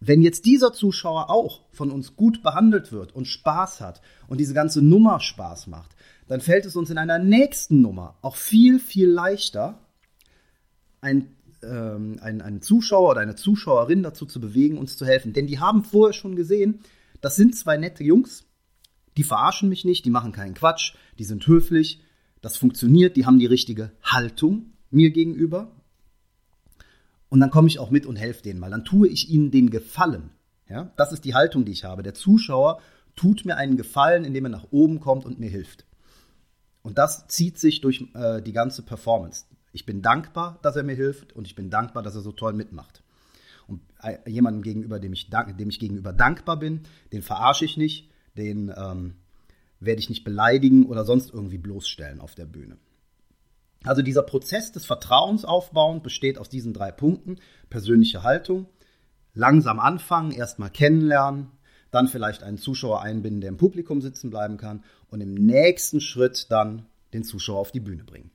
wenn 0.00 0.22
jetzt 0.22 0.46
dieser 0.46 0.72
Zuschauer 0.72 1.28
auch 1.28 1.66
von 1.70 1.90
uns 1.90 2.16
gut 2.16 2.42
behandelt 2.42 2.92
wird 2.92 3.14
und 3.14 3.26
Spaß 3.26 3.82
hat 3.82 4.00
und 4.26 4.40
diese 4.40 4.54
ganze 4.54 4.80
Nummer 4.80 5.20
Spaß 5.20 5.66
macht, 5.66 5.94
dann 6.28 6.40
fällt 6.40 6.64
es 6.64 6.76
uns 6.76 6.88
in 6.88 6.96
einer 6.96 7.18
nächsten 7.18 7.82
Nummer 7.82 8.16
auch 8.22 8.36
viel, 8.36 8.78
viel 8.78 9.10
leichter, 9.10 9.80
ein, 11.02 11.36
ähm, 11.62 12.18
einen, 12.22 12.40
einen 12.40 12.62
Zuschauer 12.62 13.10
oder 13.10 13.20
eine 13.20 13.36
Zuschauerin 13.36 14.02
dazu 14.02 14.24
zu 14.24 14.40
bewegen, 14.40 14.78
uns 14.78 14.96
zu 14.96 15.04
helfen. 15.04 15.34
Denn 15.34 15.46
die 15.46 15.58
haben 15.58 15.84
vorher 15.84 16.14
schon 16.14 16.36
gesehen, 16.36 16.80
das 17.20 17.36
sind 17.36 17.56
zwei 17.56 17.76
nette 17.76 18.04
Jungs, 18.04 18.44
die 19.16 19.24
verarschen 19.24 19.68
mich 19.68 19.84
nicht, 19.84 20.04
die 20.04 20.10
machen 20.10 20.32
keinen 20.32 20.54
Quatsch, 20.54 20.94
die 21.18 21.24
sind 21.24 21.46
höflich, 21.46 22.00
das 22.40 22.56
funktioniert, 22.56 23.16
die 23.16 23.26
haben 23.26 23.38
die 23.38 23.46
richtige 23.46 23.92
Haltung 24.02 24.72
mir 24.90 25.10
gegenüber. 25.10 25.72
Und 27.28 27.40
dann 27.40 27.50
komme 27.50 27.68
ich 27.68 27.78
auch 27.78 27.90
mit 27.90 28.06
und 28.06 28.16
helfe 28.16 28.42
denen 28.42 28.60
mal. 28.60 28.70
Dann 28.70 28.84
tue 28.84 29.08
ich 29.08 29.28
ihnen 29.28 29.50
den 29.50 29.70
Gefallen. 29.70 30.30
Ja, 30.68 30.92
das 30.96 31.12
ist 31.12 31.24
die 31.24 31.34
Haltung, 31.34 31.64
die 31.64 31.72
ich 31.72 31.84
habe. 31.84 32.02
Der 32.02 32.14
Zuschauer 32.14 32.80
tut 33.16 33.44
mir 33.44 33.56
einen 33.56 33.76
Gefallen, 33.76 34.24
indem 34.24 34.46
er 34.46 34.50
nach 34.50 34.68
oben 34.70 35.00
kommt 35.00 35.24
und 35.24 35.40
mir 35.40 35.50
hilft. 35.50 35.84
Und 36.82 36.98
das 36.98 37.26
zieht 37.26 37.58
sich 37.58 37.80
durch 37.80 38.04
äh, 38.14 38.40
die 38.40 38.52
ganze 38.52 38.82
Performance. 38.82 39.46
Ich 39.72 39.84
bin 39.84 40.02
dankbar, 40.02 40.58
dass 40.62 40.76
er 40.76 40.84
mir 40.84 40.94
hilft 40.94 41.34
und 41.34 41.46
ich 41.46 41.54
bin 41.54 41.70
dankbar, 41.70 42.02
dass 42.02 42.14
er 42.14 42.20
so 42.20 42.32
toll 42.32 42.52
mitmacht. 42.52 43.02
Und 43.68 43.82
jemandem 44.26 44.62
gegenüber, 44.62 44.98
dem 44.98 45.12
ich, 45.12 45.30
dem 45.30 45.68
ich 45.68 45.78
gegenüber 45.78 46.12
dankbar 46.12 46.58
bin, 46.58 46.80
den 47.12 47.22
verarsche 47.22 47.64
ich 47.64 47.76
nicht, 47.76 48.10
den 48.36 48.72
ähm, 48.76 49.14
werde 49.78 50.00
ich 50.00 50.08
nicht 50.08 50.24
beleidigen 50.24 50.86
oder 50.86 51.04
sonst 51.04 51.32
irgendwie 51.32 51.58
bloßstellen 51.58 52.20
auf 52.20 52.34
der 52.34 52.46
Bühne. 52.46 52.78
Also 53.84 54.02
dieser 54.02 54.22
Prozess 54.22 54.72
des 54.72 54.86
Vertrauens 54.86 55.44
aufbauen 55.44 56.02
besteht 56.02 56.38
aus 56.38 56.48
diesen 56.48 56.72
drei 56.72 56.90
Punkten. 56.90 57.36
Persönliche 57.70 58.24
Haltung, 58.24 58.66
langsam 59.34 59.78
anfangen, 59.78 60.32
erstmal 60.32 60.70
kennenlernen, 60.70 61.52
dann 61.90 62.08
vielleicht 62.08 62.42
einen 62.42 62.58
Zuschauer 62.58 63.02
einbinden, 63.02 63.40
der 63.40 63.50
im 63.50 63.56
Publikum 63.56 64.00
sitzen 64.00 64.30
bleiben 64.30 64.56
kann 64.56 64.82
und 65.10 65.20
im 65.20 65.34
nächsten 65.34 66.00
Schritt 66.00 66.50
dann 66.50 66.86
den 67.12 67.22
Zuschauer 67.22 67.60
auf 67.60 67.72
die 67.72 67.80
Bühne 67.80 68.04
bringen. 68.04 68.30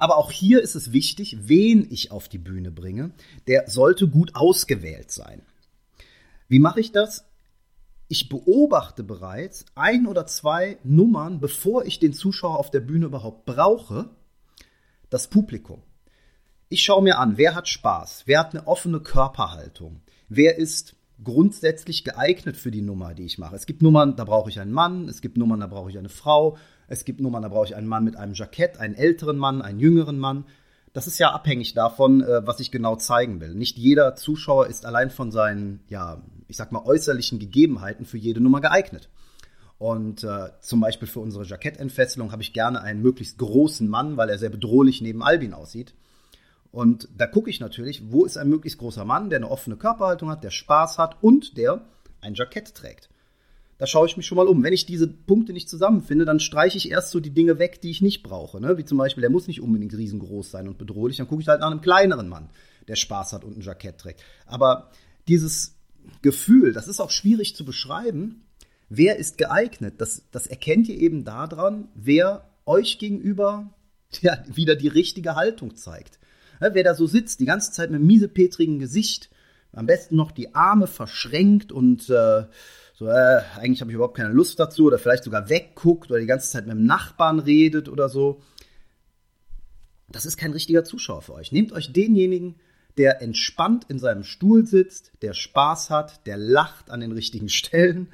Aber 0.00 0.16
auch 0.16 0.32
hier 0.32 0.62
ist 0.62 0.74
es 0.74 0.92
wichtig, 0.92 1.36
wen 1.42 1.86
ich 1.90 2.10
auf 2.10 2.28
die 2.28 2.38
Bühne 2.38 2.70
bringe. 2.70 3.12
Der 3.46 3.68
sollte 3.68 4.08
gut 4.08 4.34
ausgewählt 4.34 5.10
sein. 5.12 5.42
Wie 6.48 6.58
mache 6.58 6.80
ich 6.80 6.90
das? 6.90 7.26
Ich 8.08 8.28
beobachte 8.28 9.04
bereits 9.04 9.66
ein 9.76 10.06
oder 10.06 10.26
zwei 10.26 10.78
Nummern, 10.82 11.38
bevor 11.38 11.84
ich 11.84 12.00
den 12.00 12.14
Zuschauer 12.14 12.58
auf 12.58 12.70
der 12.70 12.80
Bühne 12.80 13.06
überhaupt 13.06 13.44
brauche, 13.44 14.08
das 15.10 15.28
Publikum. 15.28 15.82
Ich 16.70 16.82
schaue 16.82 17.02
mir 17.02 17.18
an, 17.18 17.36
wer 17.36 17.54
hat 17.54 17.68
Spaß, 17.68 18.22
wer 18.24 18.40
hat 18.40 18.54
eine 18.54 18.66
offene 18.66 19.00
Körperhaltung, 19.00 20.00
wer 20.28 20.56
ist 20.56 20.96
grundsätzlich 21.22 22.04
geeignet 22.04 22.56
für 22.56 22.70
die 22.70 22.82
Nummer, 22.82 23.12
die 23.12 23.26
ich 23.26 23.38
mache. 23.38 23.54
Es 23.54 23.66
gibt 23.66 23.82
Nummern, 23.82 24.16
da 24.16 24.24
brauche 24.24 24.48
ich 24.48 24.60
einen 24.60 24.72
Mann, 24.72 25.08
es 25.08 25.20
gibt 25.20 25.36
Nummern, 25.36 25.60
da 25.60 25.66
brauche 25.66 25.90
ich 25.90 25.98
eine 25.98 26.08
Frau, 26.08 26.56
es 26.90 27.04
gibt 27.04 27.20
Nummern, 27.20 27.42
da 27.42 27.48
brauche 27.48 27.66
ich 27.66 27.76
einen 27.76 27.86
Mann 27.86 28.04
mit 28.04 28.16
einem 28.16 28.34
Jackett, 28.34 28.78
einen 28.78 28.96
älteren 28.96 29.38
Mann, 29.38 29.62
einen 29.62 29.78
jüngeren 29.78 30.18
Mann. 30.18 30.44
Das 30.92 31.06
ist 31.06 31.20
ja 31.20 31.30
abhängig 31.30 31.72
davon, 31.72 32.20
äh, 32.20 32.44
was 32.44 32.58
ich 32.58 32.72
genau 32.72 32.96
zeigen 32.96 33.40
will. 33.40 33.54
Nicht 33.54 33.78
jeder 33.78 34.16
Zuschauer 34.16 34.66
ist 34.66 34.84
allein 34.84 35.10
von 35.10 35.30
seinen, 35.30 35.84
ja, 35.88 36.20
ich 36.48 36.56
sag 36.56 36.72
mal, 36.72 36.84
äußerlichen 36.84 37.38
Gegebenheiten 37.38 38.04
für 38.04 38.18
jede 38.18 38.40
Nummer 38.40 38.60
geeignet. 38.60 39.08
Und 39.78 40.24
äh, 40.24 40.48
zum 40.60 40.80
Beispiel 40.80 41.06
für 41.06 41.20
unsere 41.20 41.44
Jackettentfesselung 41.44 42.32
habe 42.32 42.42
ich 42.42 42.52
gerne 42.52 42.82
einen 42.82 43.02
möglichst 43.02 43.38
großen 43.38 43.88
Mann, 43.88 44.16
weil 44.16 44.28
er 44.28 44.38
sehr 44.38 44.50
bedrohlich 44.50 45.00
neben 45.00 45.22
Albin 45.22 45.54
aussieht. 45.54 45.94
Und 46.72 47.08
da 47.16 47.28
gucke 47.28 47.50
ich 47.50 47.60
natürlich, 47.60 48.10
wo 48.10 48.24
ist 48.24 48.36
ein 48.36 48.48
möglichst 48.48 48.80
großer 48.80 49.04
Mann, 49.04 49.30
der 49.30 49.38
eine 49.38 49.50
offene 49.50 49.76
Körperhaltung 49.76 50.28
hat, 50.28 50.42
der 50.42 50.50
Spaß 50.50 50.98
hat 50.98 51.22
und 51.22 51.56
der 51.56 51.82
ein 52.20 52.34
Jackett 52.34 52.74
trägt. 52.74 53.08
Da 53.80 53.86
schaue 53.86 54.06
ich 54.06 54.18
mich 54.18 54.26
schon 54.26 54.36
mal 54.36 54.46
um. 54.46 54.62
Wenn 54.62 54.74
ich 54.74 54.84
diese 54.84 55.08
Punkte 55.08 55.54
nicht 55.54 55.66
zusammenfinde, 55.66 56.26
dann 56.26 56.38
streiche 56.38 56.76
ich 56.76 56.90
erst 56.90 57.12
so 57.12 57.18
die 57.18 57.32
Dinge 57.32 57.58
weg, 57.58 57.80
die 57.80 57.88
ich 57.88 58.02
nicht 58.02 58.22
brauche. 58.22 58.60
Ne? 58.60 58.76
Wie 58.76 58.84
zum 58.84 58.98
Beispiel, 58.98 59.22
der 59.22 59.30
muss 59.30 59.46
nicht 59.46 59.62
unbedingt 59.62 59.96
riesengroß 59.96 60.50
sein 60.50 60.68
und 60.68 60.76
bedrohlich. 60.76 61.16
Dann 61.16 61.26
gucke 61.26 61.40
ich 61.40 61.48
halt 61.48 61.60
nach 61.60 61.70
einem 61.70 61.80
kleineren 61.80 62.28
Mann. 62.28 62.50
der 62.88 62.96
Spaß 62.96 63.32
hat 63.32 63.42
und 63.42 63.56
ein 63.56 63.62
Jackett 63.62 63.96
trägt. 63.96 64.20
Aber 64.44 64.90
dieses 65.28 65.78
Gefühl, 66.20 66.74
das 66.74 66.88
ist 66.88 67.00
auch 67.00 67.10
schwierig 67.10 67.56
zu 67.56 67.64
beschreiben. 67.64 68.42
Wer 68.90 69.16
ist 69.16 69.38
geeignet? 69.38 69.94
Das, 69.96 70.24
das 70.30 70.46
erkennt 70.46 70.86
ihr 70.90 70.98
eben 70.98 71.24
daran, 71.24 71.88
wer 71.94 72.50
euch 72.66 72.98
gegenüber 72.98 73.72
ja, 74.20 74.44
wieder 74.52 74.76
die 74.76 74.88
richtige 74.88 75.36
Haltung 75.36 75.74
zeigt. 75.74 76.18
Ja, 76.60 76.74
wer 76.74 76.84
da 76.84 76.94
so 76.94 77.06
sitzt, 77.06 77.40
die 77.40 77.46
ganze 77.46 77.72
Zeit 77.72 77.90
mit 77.90 77.96
einem 77.96 78.08
miesepetrigen 78.08 78.78
Gesicht, 78.78 79.30
am 79.72 79.86
besten 79.86 80.16
noch 80.16 80.32
die 80.32 80.54
Arme 80.54 80.86
verschränkt 80.86 81.72
und 81.72 82.10
äh, 82.10 82.44
so, 83.00 83.08
äh, 83.08 83.40
eigentlich 83.56 83.80
habe 83.80 83.90
ich 83.90 83.94
überhaupt 83.94 84.18
keine 84.18 84.28
Lust 84.28 84.60
dazu 84.60 84.84
oder 84.84 84.98
vielleicht 84.98 85.24
sogar 85.24 85.48
wegguckt 85.48 86.10
oder 86.10 86.20
die 86.20 86.26
ganze 86.26 86.50
Zeit 86.50 86.66
mit 86.66 86.76
dem 86.76 86.84
Nachbarn 86.84 87.38
redet 87.38 87.88
oder 87.88 88.10
so. 88.10 88.42
Das 90.10 90.26
ist 90.26 90.36
kein 90.36 90.52
richtiger 90.52 90.84
Zuschauer 90.84 91.22
für 91.22 91.32
euch. 91.32 91.50
Nehmt 91.50 91.72
euch 91.72 91.94
denjenigen, 91.94 92.56
der 92.98 93.22
entspannt 93.22 93.86
in 93.88 93.98
seinem 93.98 94.22
Stuhl 94.22 94.66
sitzt, 94.66 95.12
der 95.22 95.32
Spaß 95.32 95.88
hat, 95.88 96.26
der 96.26 96.36
lacht 96.36 96.90
an 96.90 97.00
den 97.00 97.12
richtigen 97.12 97.48
Stellen 97.48 98.08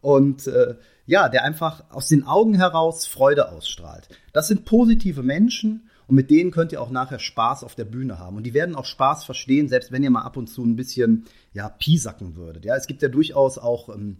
und 0.00 0.46
äh, 0.46 0.76
ja, 1.04 1.28
der 1.28 1.44
einfach 1.44 1.84
aus 1.90 2.08
den 2.08 2.24
Augen 2.24 2.54
heraus 2.54 3.06
Freude 3.06 3.52
ausstrahlt. 3.52 4.08
Das 4.32 4.48
sind 4.48 4.64
positive 4.64 5.22
Menschen 5.22 5.90
und 6.06 6.16
mit 6.16 6.30
denen 6.30 6.50
könnt 6.50 6.72
ihr 6.72 6.80
auch 6.80 6.90
nachher 6.90 7.18
Spaß 7.18 7.64
auf 7.64 7.74
der 7.74 7.84
Bühne 7.84 8.18
haben. 8.18 8.36
Und 8.36 8.44
die 8.44 8.54
werden 8.54 8.74
auch 8.74 8.84
Spaß 8.84 9.24
verstehen, 9.24 9.68
selbst 9.68 9.92
wenn 9.92 10.02
ihr 10.02 10.10
mal 10.10 10.22
ab 10.22 10.36
und 10.36 10.48
zu 10.48 10.64
ein 10.64 10.76
bisschen 10.76 11.24
ja, 11.52 11.68
piesacken 11.68 12.36
würdet. 12.36 12.64
Ja, 12.64 12.76
es 12.76 12.86
gibt 12.86 13.02
ja 13.02 13.08
durchaus 13.08 13.58
auch 13.58 13.88
ähm, 13.88 14.18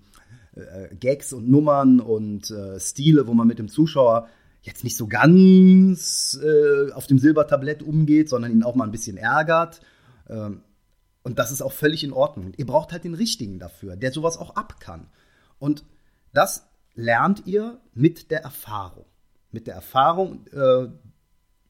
äh, 0.54 0.94
Gags 0.94 1.32
und 1.32 1.50
Nummern 1.50 2.00
und 2.00 2.50
äh, 2.50 2.78
Stile, 2.78 3.26
wo 3.26 3.34
man 3.34 3.46
mit 3.46 3.58
dem 3.58 3.68
Zuschauer 3.68 4.28
jetzt 4.62 4.84
nicht 4.84 4.96
so 4.96 5.08
ganz 5.08 6.38
äh, 6.42 6.92
auf 6.92 7.06
dem 7.06 7.18
Silbertablett 7.18 7.82
umgeht, 7.82 8.28
sondern 8.28 8.52
ihn 8.52 8.62
auch 8.62 8.74
mal 8.74 8.84
ein 8.84 8.92
bisschen 8.92 9.16
ärgert. 9.16 9.80
Ähm, 10.28 10.62
und 11.24 11.38
das 11.38 11.52
ist 11.52 11.62
auch 11.62 11.72
völlig 11.72 12.04
in 12.04 12.12
Ordnung. 12.12 12.52
Ihr 12.56 12.66
braucht 12.66 12.92
halt 12.92 13.04
den 13.04 13.14
richtigen 13.14 13.58
dafür, 13.58 13.96
der 13.96 14.12
sowas 14.12 14.38
auch 14.38 14.56
ab 14.56 14.80
kann. 14.80 15.06
Und 15.58 15.84
das 16.32 16.66
lernt 16.94 17.46
ihr 17.46 17.78
mit 17.94 18.30
der 18.30 18.42
Erfahrung. 18.42 19.04
Mit 19.50 19.66
der 19.66 19.74
Erfahrung, 19.74 20.46
äh, 20.48 20.88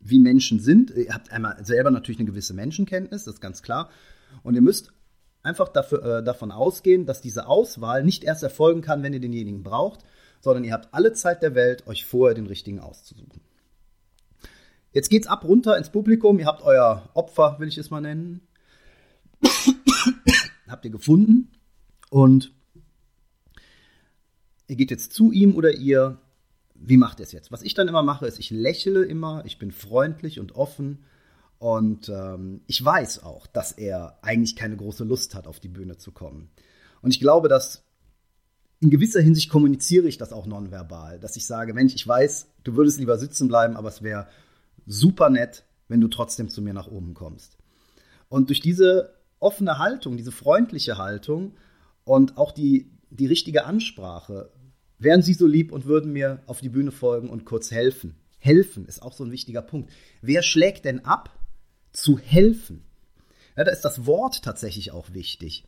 wie 0.05 0.19
Menschen 0.19 0.61
sind. 0.61 0.91
Ihr 0.91 1.15
habt 1.15 1.31
einmal 1.31 1.65
selber 1.65 1.91
natürlich 1.91 2.19
eine 2.19 2.29
gewisse 2.29 2.55
Menschenkenntnis, 2.55 3.25
das 3.25 3.35
ist 3.35 3.41
ganz 3.41 3.63
klar. 3.63 3.91
Und 4.43 4.55
ihr 4.55 4.63
müsst 4.63 4.93
einfach 5.43 5.69
dafür, 5.69 6.19
äh, 6.19 6.25
davon 6.25 6.51
ausgehen, 6.51 7.07
dass 7.07 7.21
diese 7.21 7.47
Auswahl 7.47 8.05
nicht 8.05 8.25
erst 8.25 8.43
erfolgen 8.43 8.81
kann, 8.81 9.03
wenn 9.03 9.13
ihr 9.13 9.21
denjenigen 9.21 9.63
braucht, 9.63 10.01
sondern 10.41 10.65
ihr 10.65 10.73
habt 10.73 10.93
alle 10.93 11.13
Zeit 11.13 11.43
der 11.43 11.55
Welt, 11.55 11.87
euch 11.87 12.05
vorher 12.05 12.35
den 12.35 12.47
richtigen 12.47 12.81
auszusuchen. 12.81 13.41
Jetzt 14.93 15.09
geht's 15.09 15.27
ab 15.27 15.45
runter 15.45 15.79
ins 15.79 15.91
Publikum. 15.91 16.39
Ihr 16.39 16.47
habt 16.47 16.63
euer 16.63 17.09
Opfer, 17.15 17.57
will 17.59 17.69
ich 17.69 17.79
es 17.79 17.91
mal 17.91 18.01
nennen. 18.01 18.47
habt 20.69 20.85
ihr 20.85 20.91
gefunden 20.91 21.51
und 22.11 22.53
ihr 24.67 24.77
geht 24.77 24.91
jetzt 24.91 25.13
zu 25.13 25.33
ihm 25.33 25.55
oder 25.55 25.73
ihr. 25.73 26.19
Wie 26.85 26.97
macht 26.97 27.21
ihr 27.21 27.25
es 27.25 27.33
jetzt? 27.33 27.53
Was 27.53 27.63
ich 27.63 27.75
dann 27.75 27.89
immer 27.89 28.03
mache, 28.03 28.27
ist, 28.27 28.39
ich 28.39 28.51
lächle 28.51 29.05
immer, 29.05 29.45
ich 29.47 29.59
bin 29.59 29.71
freundlich 29.71 30.41
und 30.41 30.57
offen 30.57 31.05
und 31.59 32.09
ähm, 32.09 32.63
ich 32.67 32.85
weiß 32.85 33.23
auch, 33.23 33.47
dass 33.47 33.71
er 33.71 34.19
eigentlich 34.23 34.57
keine 34.57 34.77
große 34.77 35.05
Lust 35.05 35.37
hat, 35.37 35.47
auf 35.47 35.61
die 35.61 35.69
Bühne 35.69 35.97
zu 35.97 36.11
kommen. 36.11 36.51
Und 37.01 37.13
ich 37.13 37.21
glaube, 37.21 37.49
dass 37.49 37.85
in 38.81 38.91
gewisser 38.91 39.21
Hinsicht 39.21 39.49
kommuniziere 39.49 40.09
ich 40.09 40.19
das 40.19 40.33
auch 40.33 40.47
nonverbal, 40.47 41.21
dass 41.21 41.37
ich 41.37 41.47
sage, 41.47 41.73
Mensch, 41.73 41.95
ich 41.95 42.07
weiß, 42.07 42.49
du 42.65 42.75
würdest 42.75 42.99
lieber 42.99 43.17
sitzen 43.17 43.47
bleiben, 43.47 43.77
aber 43.77 43.89
es 43.89 44.03
wäre 44.03 44.27
super 44.85 45.31
nett, 45.31 45.65
wenn 45.87 46.01
du 46.01 46.09
trotzdem 46.09 46.49
zu 46.49 46.63
mir 46.63 46.75
nach 46.75 46.89
oben 46.89 47.15
kommst. 47.15 47.59
Und 48.29 48.49
durch 48.49 48.61
diese 48.61 49.15
offene 49.39 49.79
Haltung, 49.79 50.17
diese 50.17 50.33
freundliche 50.33 50.99
Haltung 50.99 51.55
und 52.03 52.39
auch 52.39 52.51
die, 52.51 52.91
die 53.11 53.27
richtige 53.27 53.67
Ansprache, 53.67 54.51
wären 55.03 55.23
sie 55.23 55.35
so 55.35 55.47
lieb 55.47 55.73
und 55.73 55.87
würden 55.87 56.13
mir 56.13 56.43
auf 56.47 56.61
die 56.61 56.69
Bühne 56.69 56.91
folgen 56.91 57.31
und 57.31 57.45
kurz 57.45 57.71
helfen. 57.71 58.15
Helfen 58.39 58.87
ist 58.87 59.03
auch 59.03 59.13
so 59.13 59.25
ein 59.25 59.31
wichtiger 59.31 59.63
Punkt. 59.63 59.91
Wer 60.21 60.43
schlägt 60.43 60.85
denn 60.85 61.05
ab, 61.05 61.31
zu 61.93 62.19
helfen? 62.19 62.85
Ja, 63.57 63.65
da 63.65 63.71
ist 63.71 63.83
das 63.83 64.07
Wort 64.07 64.43
tatsächlich 64.43 64.93
auch 64.93 65.13
wichtig. 65.13 65.65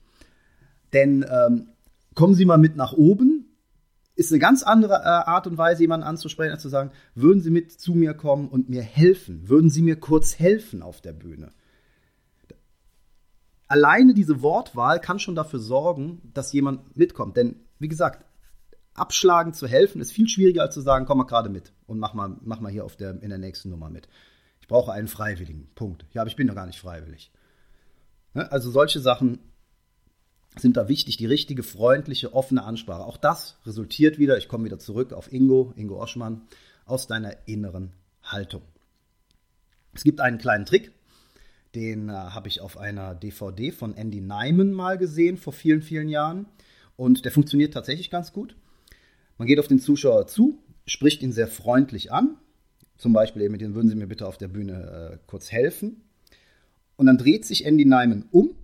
Denn 0.92 1.24
ähm, 1.28 1.68
kommen 2.14 2.34
Sie 2.34 2.44
mal 2.44 2.58
mit 2.58 2.76
nach 2.76 2.92
oben, 2.92 3.56
ist 4.16 4.30
eine 4.30 4.38
ganz 4.38 4.62
andere 4.62 4.94
äh, 4.94 5.06
Art 5.06 5.46
und 5.46 5.58
Weise, 5.58 5.82
jemanden 5.82 6.06
anzusprechen, 6.06 6.52
als 6.52 6.62
zu 6.62 6.68
sagen, 6.68 6.92
würden 7.14 7.40
Sie 7.40 7.50
mit 7.50 7.72
zu 7.72 7.94
mir 7.94 8.14
kommen 8.14 8.48
und 8.48 8.68
mir 8.68 8.82
helfen? 8.82 9.48
Würden 9.48 9.70
Sie 9.70 9.82
mir 9.82 9.96
kurz 9.96 10.38
helfen 10.38 10.82
auf 10.82 11.00
der 11.00 11.12
Bühne? 11.12 11.50
Alleine 13.66 14.14
diese 14.14 14.40
Wortwahl 14.40 15.00
kann 15.00 15.18
schon 15.18 15.34
dafür 15.34 15.58
sorgen, 15.58 16.30
dass 16.32 16.52
jemand 16.52 16.96
mitkommt. 16.96 17.36
Denn, 17.36 17.56
wie 17.78 17.88
gesagt, 17.88 18.24
abschlagen 18.94 19.52
zu 19.52 19.66
helfen 19.66 20.00
ist 20.00 20.12
viel 20.12 20.28
schwieriger, 20.28 20.62
als 20.62 20.74
zu 20.74 20.80
sagen, 20.80 21.06
komm 21.06 21.18
mal 21.18 21.24
gerade 21.24 21.48
mit 21.48 21.72
und 21.86 21.98
mach 21.98 22.14
mal, 22.14 22.36
mach 22.42 22.60
mal 22.60 22.70
hier 22.70 22.84
auf 22.84 22.96
der, 22.96 23.22
in 23.22 23.28
der 23.28 23.38
nächsten 23.38 23.70
Nummer 23.70 23.90
mit. 23.90 24.08
Ich 24.60 24.68
brauche 24.68 24.92
einen 24.92 25.08
Freiwilligen. 25.08 25.68
Punkt. 25.74 26.06
Ja, 26.12 26.22
aber 26.22 26.30
ich 26.30 26.36
bin 26.36 26.46
doch 26.46 26.54
gar 26.54 26.66
nicht 26.66 26.80
freiwillig. 26.80 27.30
Ne? 28.32 28.50
Also 28.50 28.70
solche 28.70 29.00
Sachen 29.00 29.40
sind 30.56 30.76
da 30.76 30.88
wichtig, 30.88 31.16
die 31.16 31.26
richtige, 31.26 31.62
freundliche, 31.62 32.32
offene 32.32 32.62
Ansprache. 32.62 33.04
Auch 33.04 33.16
das 33.16 33.58
resultiert 33.66 34.18
wieder, 34.18 34.38
ich 34.38 34.48
komme 34.48 34.64
wieder 34.64 34.78
zurück 34.78 35.12
auf 35.12 35.32
Ingo, 35.32 35.72
Ingo 35.76 36.00
Oschmann, 36.00 36.42
aus 36.86 37.06
deiner 37.06 37.48
inneren 37.48 37.92
Haltung. 38.22 38.62
Es 39.92 40.04
gibt 40.04 40.20
einen 40.20 40.38
kleinen 40.38 40.66
Trick, 40.66 40.92
den 41.74 42.08
äh, 42.08 42.12
habe 42.12 42.48
ich 42.48 42.60
auf 42.60 42.78
einer 42.78 43.14
DVD 43.14 43.72
von 43.72 43.96
Andy 43.96 44.20
Nyman 44.20 44.72
mal 44.72 44.98
gesehen 44.98 45.36
vor 45.36 45.52
vielen, 45.52 45.82
vielen 45.82 46.08
Jahren. 46.08 46.46
Und 46.96 47.24
der 47.24 47.32
funktioniert 47.32 47.74
tatsächlich 47.74 48.10
ganz 48.10 48.32
gut. 48.32 48.56
Man 49.38 49.48
geht 49.48 49.58
auf 49.58 49.68
den 49.68 49.80
Zuschauer 49.80 50.26
zu, 50.26 50.58
spricht 50.86 51.22
ihn 51.22 51.32
sehr 51.32 51.48
freundlich 51.48 52.12
an. 52.12 52.36
Zum 52.96 53.12
Beispiel 53.12 53.42
eben 53.42 53.52
mit 53.52 53.60
den, 53.60 53.74
würden 53.74 53.88
Sie 53.88 53.96
mir 53.96 54.06
bitte 54.06 54.26
auf 54.26 54.38
der 54.38 54.48
Bühne 54.48 55.12
äh, 55.14 55.18
kurz 55.26 55.50
helfen. 55.50 56.02
Und 56.96 57.06
dann 57.06 57.18
dreht 57.18 57.44
sich 57.44 57.64
Andy 57.64 57.84
Nyman 57.84 58.26
um 58.30 58.54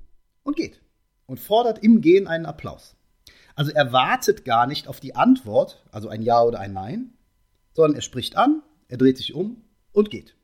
und 0.44 0.56
geht 0.56 0.80
und 1.26 1.40
fordert 1.40 1.82
im 1.82 2.00
Gehen 2.00 2.26
einen 2.26 2.46
Applaus. 2.46 2.96
Also 3.54 3.72
er 3.72 3.92
wartet 3.92 4.44
gar 4.44 4.66
nicht 4.66 4.88
auf 4.88 5.00
die 5.00 5.14
Antwort, 5.14 5.84
also 5.90 6.08
ein 6.08 6.22
Ja 6.22 6.42
oder 6.42 6.60
ein 6.60 6.72
Nein, 6.72 7.12
sondern 7.74 7.96
er 7.96 8.02
spricht 8.02 8.36
an, 8.36 8.62
er 8.88 8.98
dreht 8.98 9.16
sich 9.16 9.34
um 9.34 9.62
und 9.92 10.10
geht. 10.10 10.34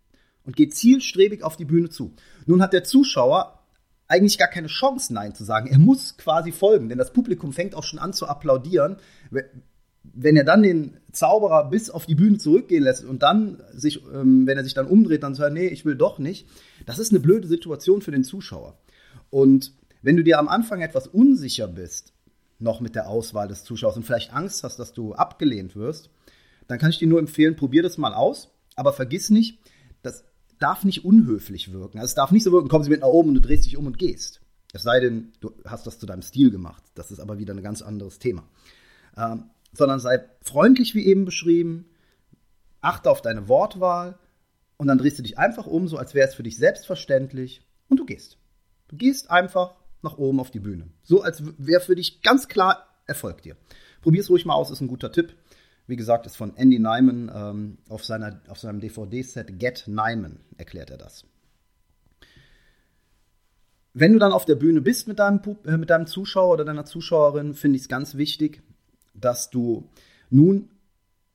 Und 0.44 0.56
geht 0.56 0.74
zielstrebig 0.74 1.42
auf 1.42 1.56
die 1.56 1.64
Bühne 1.64 1.90
zu. 1.90 2.14
Nun 2.46 2.62
hat 2.62 2.72
der 2.72 2.84
Zuschauer 2.84 3.64
eigentlich 4.06 4.38
gar 4.38 4.48
keine 4.48 4.68
Chance, 4.68 5.12
Nein 5.12 5.34
zu 5.34 5.44
sagen. 5.44 5.68
Er 5.68 5.78
muss 5.78 6.16
quasi 6.16 6.52
folgen, 6.52 6.88
denn 6.88 6.98
das 6.98 7.12
Publikum 7.12 7.52
fängt 7.52 7.74
auch 7.74 7.82
schon 7.82 7.98
an 7.98 8.12
zu 8.12 8.28
applaudieren. 8.28 8.96
Wenn 10.18 10.36
er 10.36 10.44
dann 10.44 10.62
den 10.62 10.96
Zauberer 11.12 11.68
bis 11.68 11.90
auf 11.90 12.06
die 12.06 12.14
Bühne 12.14 12.38
zurückgehen 12.38 12.82
lässt 12.82 13.04
und 13.04 13.22
dann 13.22 13.62
sich, 13.72 14.02
ähm, 14.14 14.46
wenn 14.46 14.56
er 14.56 14.64
sich 14.64 14.74
dann 14.74 14.86
umdreht, 14.86 15.22
dann 15.22 15.34
sagt, 15.34 15.52
nee, 15.52 15.68
ich 15.68 15.84
will 15.84 15.94
doch 15.94 16.18
nicht, 16.18 16.46
das 16.86 16.98
ist 16.98 17.10
eine 17.10 17.20
blöde 17.20 17.46
Situation 17.48 18.00
für 18.00 18.12
den 18.12 18.24
Zuschauer. 18.24 18.78
Und 19.30 19.72
wenn 20.02 20.16
du 20.16 20.24
dir 20.24 20.38
am 20.38 20.48
Anfang 20.48 20.80
etwas 20.80 21.06
unsicher 21.06 21.68
bist, 21.68 22.12
noch 22.58 22.80
mit 22.80 22.94
der 22.94 23.08
Auswahl 23.08 23.48
des 23.48 23.64
Zuschauers 23.64 23.96
und 23.96 24.04
vielleicht 24.04 24.32
Angst 24.32 24.64
hast, 24.64 24.78
dass 24.78 24.92
du 24.92 25.14
abgelehnt 25.14 25.76
wirst, 25.76 26.10
dann 26.68 26.78
kann 26.78 26.90
ich 26.90 26.98
dir 26.98 27.08
nur 27.08 27.18
empfehlen, 27.18 27.56
probier 27.56 27.82
das 27.82 27.98
mal 27.98 28.14
aus, 28.14 28.48
aber 28.74 28.92
vergiss 28.92 29.30
nicht, 29.30 29.58
das 30.02 30.24
darf 30.58 30.84
nicht 30.84 31.04
unhöflich 31.04 31.72
wirken. 31.72 31.98
Also 31.98 32.10
es 32.10 32.14
darf 32.14 32.30
nicht 32.30 32.44
so 32.44 32.52
wirken, 32.52 32.68
kommen 32.68 32.84
sie 32.84 32.90
mit 32.90 33.00
nach 33.00 33.08
oben 33.08 33.30
und 33.30 33.34
du 33.34 33.40
drehst 33.40 33.66
dich 33.66 33.76
um 33.76 33.86
und 33.86 33.98
gehst. 33.98 34.40
Es 34.72 34.82
sei 34.82 35.00
denn, 35.00 35.32
du 35.40 35.52
hast 35.64 35.86
das 35.86 35.98
zu 35.98 36.06
deinem 36.06 36.22
Stil 36.22 36.50
gemacht. 36.50 36.82
Das 36.94 37.10
ist 37.10 37.20
aber 37.20 37.38
wieder 37.38 37.54
ein 37.54 37.62
ganz 37.62 37.82
anderes 37.82 38.18
Thema. 38.18 38.44
Ähm, 39.16 39.44
sondern 39.76 40.00
sei 40.00 40.24
freundlich, 40.42 40.94
wie 40.94 41.06
eben 41.06 41.24
beschrieben, 41.24 41.86
achte 42.80 43.10
auf 43.10 43.22
deine 43.22 43.48
Wortwahl 43.48 44.18
und 44.76 44.88
dann 44.88 44.98
drehst 44.98 45.18
du 45.18 45.22
dich 45.22 45.38
einfach 45.38 45.66
um, 45.66 45.88
so 45.88 45.96
als 45.96 46.14
wäre 46.14 46.28
es 46.28 46.34
für 46.34 46.42
dich 46.42 46.56
selbstverständlich 46.56 47.62
und 47.88 47.98
du 47.98 48.04
gehst. 48.04 48.38
Du 48.88 48.96
gehst 48.96 49.30
einfach 49.30 49.74
nach 50.02 50.18
oben 50.18 50.40
auf 50.40 50.50
die 50.50 50.60
Bühne. 50.60 50.88
So 51.02 51.22
als 51.22 51.42
wäre 51.58 51.80
für 51.80 51.96
dich 51.96 52.22
ganz 52.22 52.48
klar 52.48 52.86
Erfolg 53.06 53.42
dir. 53.42 53.56
Probier 54.02 54.20
es 54.20 54.30
ruhig 54.30 54.44
mal 54.44 54.54
aus, 54.54 54.70
ist 54.70 54.80
ein 54.80 54.88
guter 54.88 55.12
Tipp. 55.12 55.34
Wie 55.86 55.96
gesagt, 55.96 56.26
ist 56.26 56.36
von 56.36 56.56
Andy 56.56 56.78
Nyman 56.78 57.30
ähm, 57.32 57.78
auf, 57.88 58.04
seiner, 58.04 58.40
auf 58.48 58.58
seinem 58.58 58.80
DVD-Set 58.80 59.58
Get 59.58 59.84
Nyman 59.86 60.40
erklärt 60.56 60.90
er 60.90 60.98
das. 60.98 61.24
Wenn 63.94 64.12
du 64.12 64.18
dann 64.18 64.32
auf 64.32 64.44
der 64.44 64.56
Bühne 64.56 64.80
bist 64.80 65.06
mit 65.06 65.20
deinem, 65.20 65.40
äh, 65.64 65.76
mit 65.76 65.90
deinem 65.90 66.06
Zuschauer 66.06 66.54
oder 66.54 66.64
deiner 66.64 66.84
Zuschauerin, 66.84 67.54
finde 67.54 67.76
ich 67.76 67.82
es 67.82 67.88
ganz 67.88 68.16
wichtig, 68.16 68.62
dass 69.20 69.50
du 69.50 69.88
nun 70.30 70.68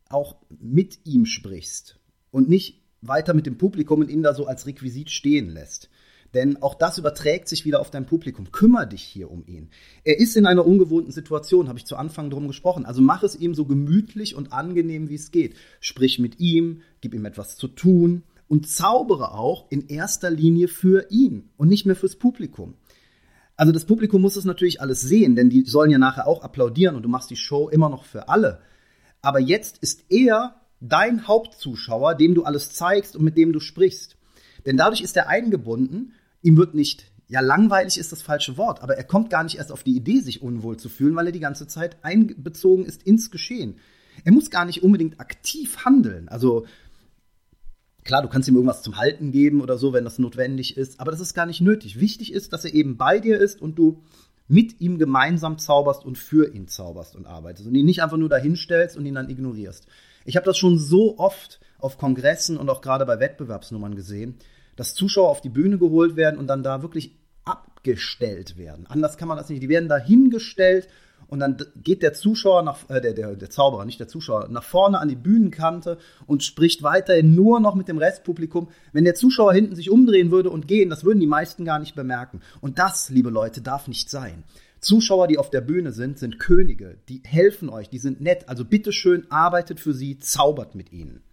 auch 0.10 0.36
mit 0.60 1.00
ihm 1.06 1.26
sprichst 1.26 2.00
und 2.32 2.50
nicht 2.50 2.82
weiter 3.02 3.34
mit 3.34 3.46
dem 3.46 3.58
Publikum 3.58 4.02
und 4.02 4.10
ihn 4.10 4.24
da 4.24 4.34
so 4.34 4.46
als 4.46 4.68
Requisit 4.68 5.10
stehen 5.10 5.50
lässt. 5.50 5.90
Denn 6.34 6.62
auch 6.62 6.76
das 6.76 6.98
überträgt 6.98 7.50
sich 7.50 7.66
wieder 7.66 7.82
auf 7.82 7.92
dein 7.92 8.06
Publikum. 8.06 8.52
Kümmer 8.52 8.86
dich 8.86 9.04
hier 9.04 9.30
um 9.30 9.44
ihn. 9.48 9.70
Er 10.06 10.18
ist 10.18 10.38
in 10.38 10.46
einer 10.46 10.66
ungewohnten 10.66 11.12
Situation, 11.12 11.68
habe 11.68 11.80
ich 11.80 11.86
zu 11.86 11.98
Anfang 11.98 12.30
drum 12.30 12.48
gesprochen. 12.48 12.86
Also 12.86 13.02
mach 13.02 13.24
es 13.24 13.36
ihm 13.36 13.54
so 13.54 13.66
gemütlich 13.66 14.36
und 14.36 14.54
angenehm, 14.54 15.10
wie 15.10 15.16
es 15.16 15.32
geht. 15.32 15.56
Sprich 15.82 16.20
mit 16.20 16.40
ihm, 16.40 16.82
gib 17.02 17.14
ihm 17.14 17.26
etwas 17.26 17.58
zu 17.58 17.68
tun 17.68 18.24
und 18.48 18.70
zaubere 18.70 19.34
auch 19.34 19.70
in 19.72 19.88
erster 19.88 20.30
Linie 20.30 20.70
für 20.70 21.08
ihn 21.10 21.50
und 21.58 21.68
nicht 21.68 21.86
mehr 21.86 21.98
fürs 21.98 22.16
Publikum. 22.16 22.76
Also 23.62 23.72
das 23.72 23.86
Publikum 23.86 24.24
muss 24.24 24.38
es 24.38 24.44
natürlich 24.44 24.82
alles 24.82 25.02
sehen, 25.02 25.36
denn 25.36 25.52
die 25.52 25.64
sollen 25.66 25.92
ja 25.92 26.00
nachher 26.00 26.26
auch 26.26 26.42
applaudieren 26.42 26.96
und 26.96 27.04
du 27.04 27.10
machst 27.10 27.30
die 27.30 27.36
Show 27.36 27.70
immer 27.70 27.90
noch 27.90 28.06
für 28.06 28.28
alle. 28.28 28.60
Aber 29.22 29.40
jetzt 29.40 29.78
ist 29.78 30.06
er 30.10 30.56
dein 30.80 31.28
Hauptzuschauer, 31.28 32.16
dem 32.16 32.34
du 32.34 32.44
alles 32.44 32.72
zeigst 32.72 33.16
und 33.16 33.24
mit 33.24 33.38
dem 33.38 33.54
du 33.54 33.60
sprichst. 33.60 34.18
Denn 34.66 34.78
dadurch 34.78 35.02
ist 35.02 35.16
er 35.16 35.30
eingebunden, 35.30 36.14
ihm 36.42 36.58
wird 36.58 36.74
nicht, 36.74 37.06
ja 37.28 37.42
langweilig 37.42 38.00
ist 38.00 38.12
das 38.12 38.24
falsche 38.24 38.58
Wort, 38.58 38.82
aber 38.82 38.98
er 38.98 39.04
kommt 39.04 39.30
gar 39.30 39.44
nicht 39.44 39.60
erst 39.60 39.72
auf 39.72 39.84
die 39.84 39.96
Idee, 39.96 40.22
sich 40.22 40.42
unwohl 40.42 40.78
zu 40.78 40.90
fühlen, 40.90 41.16
weil 41.16 41.28
er 41.28 41.32
die 41.32 41.40
ganze 41.40 41.68
Zeit 41.68 42.04
einbezogen 42.04 42.84
ist 42.84 43.04
ins 43.04 43.30
Geschehen. 43.30 43.76
Er 44.24 44.32
muss 44.32 44.50
gar 44.50 44.66
nicht 44.66 44.82
unbedingt 44.82 45.20
aktiv 45.20 45.86
handeln. 45.86 46.30
Also 46.30 46.66
Klar, 48.04 48.22
du 48.22 48.30
kannst 48.30 48.50
ihm 48.50 48.56
irgendwas 48.56 48.82
zum 48.82 48.98
Halten 48.98 49.32
geben 49.32 49.62
oder 49.62 49.78
so, 49.78 49.94
wenn 49.94 50.04
das 50.04 50.18
notwendig 50.18 50.76
ist, 50.78 51.00
aber 51.00 51.12
das 51.12 51.20
ist 51.20 51.34
gar 51.34 51.46
nicht 51.46 51.62
nötig. 51.62 52.00
Wichtig 52.00 52.34
ist, 52.34 52.52
dass 52.52 52.66
er 52.66 52.74
eben 52.74 52.98
bei 52.98 53.20
dir 53.20 53.40
ist 53.40 53.62
und 53.62 53.78
du 53.78 54.02
mit 54.48 54.82
ihm 54.82 54.98
gemeinsam 54.98 55.58
zauberst 55.60 56.04
und 56.04 56.18
für 56.18 56.54
ihn 56.54 56.68
zauberst 56.68 57.16
und 57.16 57.26
arbeitest 57.26 57.68
und 57.68 57.76
ihn 57.76 57.86
nicht 57.86 58.04
einfach 58.04 58.18
nur 58.18 58.28
dahinstellst 58.28 58.98
und 58.98 59.06
ihn 59.06 59.16
dann 59.16 59.30
ignorierst. 59.30 59.88
Ich 60.26 60.36
habe 60.36 60.46
das 60.46 60.58
schon 60.58 60.78
so 60.78 61.18
oft 61.18 61.60
auf 61.80 61.98
Kongressen 61.98 62.58
und 62.58 62.70
auch 62.70 62.82
gerade 62.82 63.06
bei 63.06 63.20
Wettbewerbsnummern 63.20 63.96
gesehen, 63.96 64.36
dass 64.76 64.94
Zuschauer 64.94 65.30
auf 65.30 65.42
die 65.42 65.50
Bühne 65.50 65.78
geholt 65.78 66.16
werden 66.16 66.40
und 66.40 66.48
dann 66.48 66.64
da 66.64 66.82
wirklich 66.82 67.18
abgestellt 67.46 68.58
werden. 68.58 68.86
Anders 68.88 69.18
kann 69.18 69.28
man 69.28 69.38
das 69.38 69.50
nicht. 69.50 69.64
Die 69.64 69.70
werden 69.70 69.90
da 69.90 69.98
hingestellt 69.98 70.88
und 71.32 71.40
dann 71.40 71.56
geht 71.82 72.04
der 72.04 72.12
Zuschauer, 72.12 72.62
nach, 72.62 72.90
äh, 72.90 73.00
der, 73.00 73.14
der, 73.14 73.38
der 73.38 73.50
Zauberer, 73.50 73.86
nicht 73.86 74.02
der 74.02 74.10
Zuschauer, 74.10 74.50
nach 74.50 74.66
vorne 74.66 75.00
an 75.00 75.08
die 75.08 75.16
Bühnenkante 75.16 75.98
und 76.28 76.44
spricht 76.44 76.84
weiterhin 76.84 77.34
nur 77.34 77.62
noch 77.62 77.74
mit 77.74 77.88
dem 77.88 77.98
Restpublikum. 77.98 78.68
Wenn 78.92 79.06
der 79.06 79.16
Zuschauer 79.16 79.54
hinten 79.54 79.78
sich 79.78 79.90
umdrehen 79.90 80.30
würde 80.30 80.50
und 80.50 80.68
gehen, 80.68 80.90
das 80.90 81.06
würden 81.06 81.22
die 81.22 81.28
meisten 81.28 81.64
gar 81.64 81.80
nicht 81.80 81.96
bemerken. 81.96 82.42
Und 82.60 82.80
das, 82.80 83.10
liebe 83.10 83.30
Leute, 83.30 83.62
darf 83.62 83.88
nicht 83.88 84.10
sein. 84.10 84.44
Zuschauer, 84.82 85.30
die 85.30 85.38
auf 85.38 85.50
der 85.50 85.62
Bühne 85.62 85.94
sind, 85.94 86.20
sind 86.20 86.38
Könige, 86.38 86.98
die 87.08 87.22
helfen 87.24 87.70
euch, 87.70 87.88
die 87.88 88.00
sind 88.00 88.20
nett. 88.20 88.50
Also 88.50 88.66
bitteschön, 88.66 89.32
arbeitet 89.32 89.80
für 89.80 89.94
sie, 89.94 90.20
zaubert 90.20 90.76
mit 90.76 90.92
ihnen. 90.92 91.24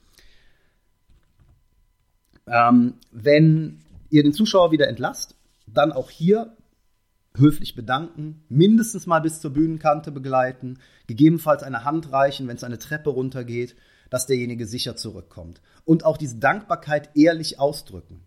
Ähm, 2.47 2.95
wenn 3.11 3.81
ihr 4.11 4.23
den 4.23 4.33
Zuschauer 4.33 4.71
wieder 4.71 4.87
entlasst, 4.87 5.35
dann 5.67 5.91
auch 5.91 6.09
hier 6.09 6.53
höflich 7.39 7.75
bedanken, 7.75 8.45
mindestens 8.49 9.07
mal 9.07 9.21
bis 9.21 9.41
zur 9.41 9.53
Bühnenkante 9.53 10.13
begleiten, 10.13 10.79
gegebenenfalls 11.07 11.63
eine 11.63 11.85
Hand 11.85 12.13
reichen, 12.13 12.49
wenn 12.49 12.57
es 12.57 12.65
eine 12.65 12.79
Treppe 12.79 13.11
runtergeht, 13.11 13.77
dass 14.11 14.27
derjenige 14.27 14.67
sicher 14.67 14.97
zurückkommt. 14.97 15.61
Und 15.85 16.05
auch 16.05 16.17
diese 16.17 16.37
Dankbarkeit 16.37 17.11
ehrlich 17.15 17.59
ausdrücken. 17.59 18.25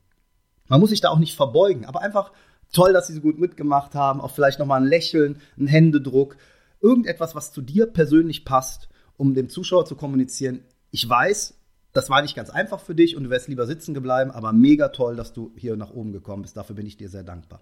Man 0.67 0.79
muss 0.79 0.89
sich 0.89 1.01
da 1.01 1.09
auch 1.09 1.19
nicht 1.19 1.35
verbeugen, 1.35 1.85
aber 1.85 2.01
einfach 2.01 2.31
toll, 2.71 2.93
dass 2.93 3.07
sie 3.07 3.13
so 3.13 3.21
gut 3.21 3.39
mitgemacht 3.39 3.95
haben, 3.95 4.21
auch 4.21 4.31
vielleicht 4.31 4.59
nochmal 4.59 4.81
ein 4.81 4.87
Lächeln, 4.87 5.41
ein 5.57 5.67
Händedruck, 5.67 6.37
irgendetwas, 6.79 7.35
was 7.35 7.51
zu 7.51 7.61
dir 7.61 7.87
persönlich 7.87 8.45
passt, 8.45 8.89
um 9.17 9.33
dem 9.33 9.49
Zuschauer 9.49 9.85
zu 9.85 9.95
kommunizieren. 9.95 10.61
Ich 10.89 11.07
weiß, 11.07 11.55
das 11.93 12.09
war 12.09 12.21
nicht 12.21 12.35
ganz 12.35 12.49
einfach 12.49 12.79
für 12.79 12.95
dich 12.95 13.15
und 13.15 13.25
du 13.25 13.29
wärst 13.29 13.47
lieber 13.47 13.67
sitzen 13.67 13.93
geblieben, 13.93 14.31
aber 14.31 14.53
mega 14.53 14.89
toll, 14.89 15.15
dass 15.15 15.33
du 15.33 15.51
hier 15.57 15.75
nach 15.75 15.91
oben 15.91 16.13
gekommen 16.13 16.43
bist. 16.43 16.55
Dafür 16.55 16.75
bin 16.75 16.87
ich 16.87 16.97
dir 16.97 17.09
sehr 17.09 17.23
dankbar. 17.23 17.61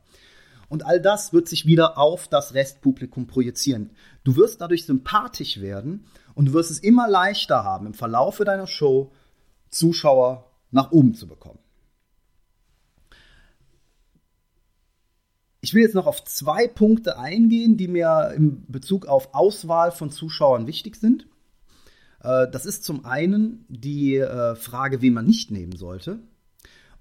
Und 0.69 0.85
all 0.85 1.01
das 1.01 1.33
wird 1.33 1.47
sich 1.47 1.65
wieder 1.65 1.97
auf 1.97 2.27
das 2.27 2.53
Restpublikum 2.53 3.27
projizieren. 3.27 3.89
Du 4.23 4.35
wirst 4.35 4.61
dadurch 4.61 4.85
sympathisch 4.85 5.59
werden 5.59 6.05
und 6.35 6.45
du 6.45 6.53
wirst 6.53 6.69
es 6.69 6.79
immer 6.79 7.09
leichter 7.09 7.63
haben, 7.63 7.87
im 7.87 7.93
Verlaufe 7.95 8.45
deiner 8.45 8.67
Show 8.67 9.11
Zuschauer 9.71 10.51
nach 10.71 10.91
oben 10.91 11.15
zu 11.15 11.27
bekommen. 11.27 11.59
Ich 15.61 15.73
will 15.73 15.81
jetzt 15.81 15.95
noch 15.95 16.07
auf 16.07 16.23
zwei 16.23 16.67
Punkte 16.67 17.17
eingehen, 17.17 17.75
die 17.75 17.87
mir 17.87 18.31
in 18.35 18.65
Bezug 18.71 19.07
auf 19.07 19.33
Auswahl 19.33 19.91
von 19.91 20.09
Zuschauern 20.09 20.67
wichtig 20.67 20.95
sind. 20.95 21.27
Äh, 22.21 22.47
das 22.49 22.65
ist 22.65 22.85
zum 22.85 23.05
einen 23.05 23.65
die 23.67 24.17
äh, 24.17 24.55
Frage, 24.55 25.01
wen 25.01 25.13
man 25.13 25.25
nicht 25.25 25.51
nehmen 25.51 25.75
sollte. 25.75 26.19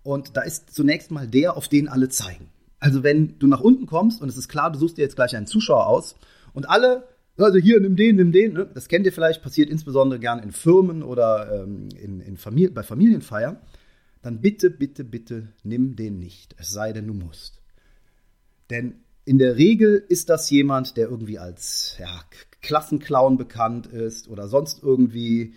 Und 0.02 0.36
da 0.36 0.40
ist 0.40 0.74
zunächst 0.74 1.10
mal 1.10 1.28
der, 1.28 1.56
auf 1.56 1.68
den 1.68 1.88
alle 1.88 2.08
zeigen. 2.08 2.48
Also 2.80 3.02
wenn 3.02 3.38
du 3.38 3.46
nach 3.46 3.60
unten 3.60 3.86
kommst 3.86 4.22
und 4.22 4.28
es 4.28 4.36
ist 4.36 4.48
klar, 4.48 4.70
du 4.70 4.78
suchst 4.78 4.98
dir 4.98 5.02
jetzt 5.02 5.16
gleich 5.16 5.36
einen 5.36 5.46
Zuschauer 5.46 5.86
aus 5.86 6.14
und 6.52 6.68
alle, 6.68 7.08
also 7.36 7.58
hier, 7.58 7.80
nimm 7.80 7.96
den, 7.96 8.16
nimm 8.16 8.32
den, 8.32 8.52
ne? 8.52 8.70
das 8.72 8.88
kennt 8.88 9.06
ihr 9.06 9.12
vielleicht, 9.12 9.42
passiert 9.42 9.70
insbesondere 9.70 10.20
gern 10.20 10.40
in 10.40 10.52
Firmen 10.52 11.02
oder 11.02 11.62
ähm, 11.62 11.88
in, 12.00 12.20
in 12.20 12.36
Familie, 12.36 12.70
bei 12.70 12.82
Familienfeiern, 12.82 13.58
dann 14.22 14.40
bitte, 14.40 14.70
bitte, 14.70 15.04
bitte 15.04 15.48
nimm 15.62 15.96
den 15.96 16.18
nicht, 16.18 16.54
es 16.58 16.70
sei 16.70 16.92
denn, 16.92 17.06
du 17.06 17.14
musst. 17.14 17.60
Denn 18.70 19.00
in 19.24 19.38
der 19.38 19.56
Regel 19.56 20.04
ist 20.08 20.28
das 20.28 20.48
jemand, 20.50 20.96
der 20.96 21.08
irgendwie 21.08 21.38
als 21.38 21.96
ja, 21.98 22.22
Klassenclown 22.62 23.36
bekannt 23.36 23.86
ist 23.86 24.28
oder 24.28 24.48
sonst 24.48 24.82
irgendwie, 24.82 25.54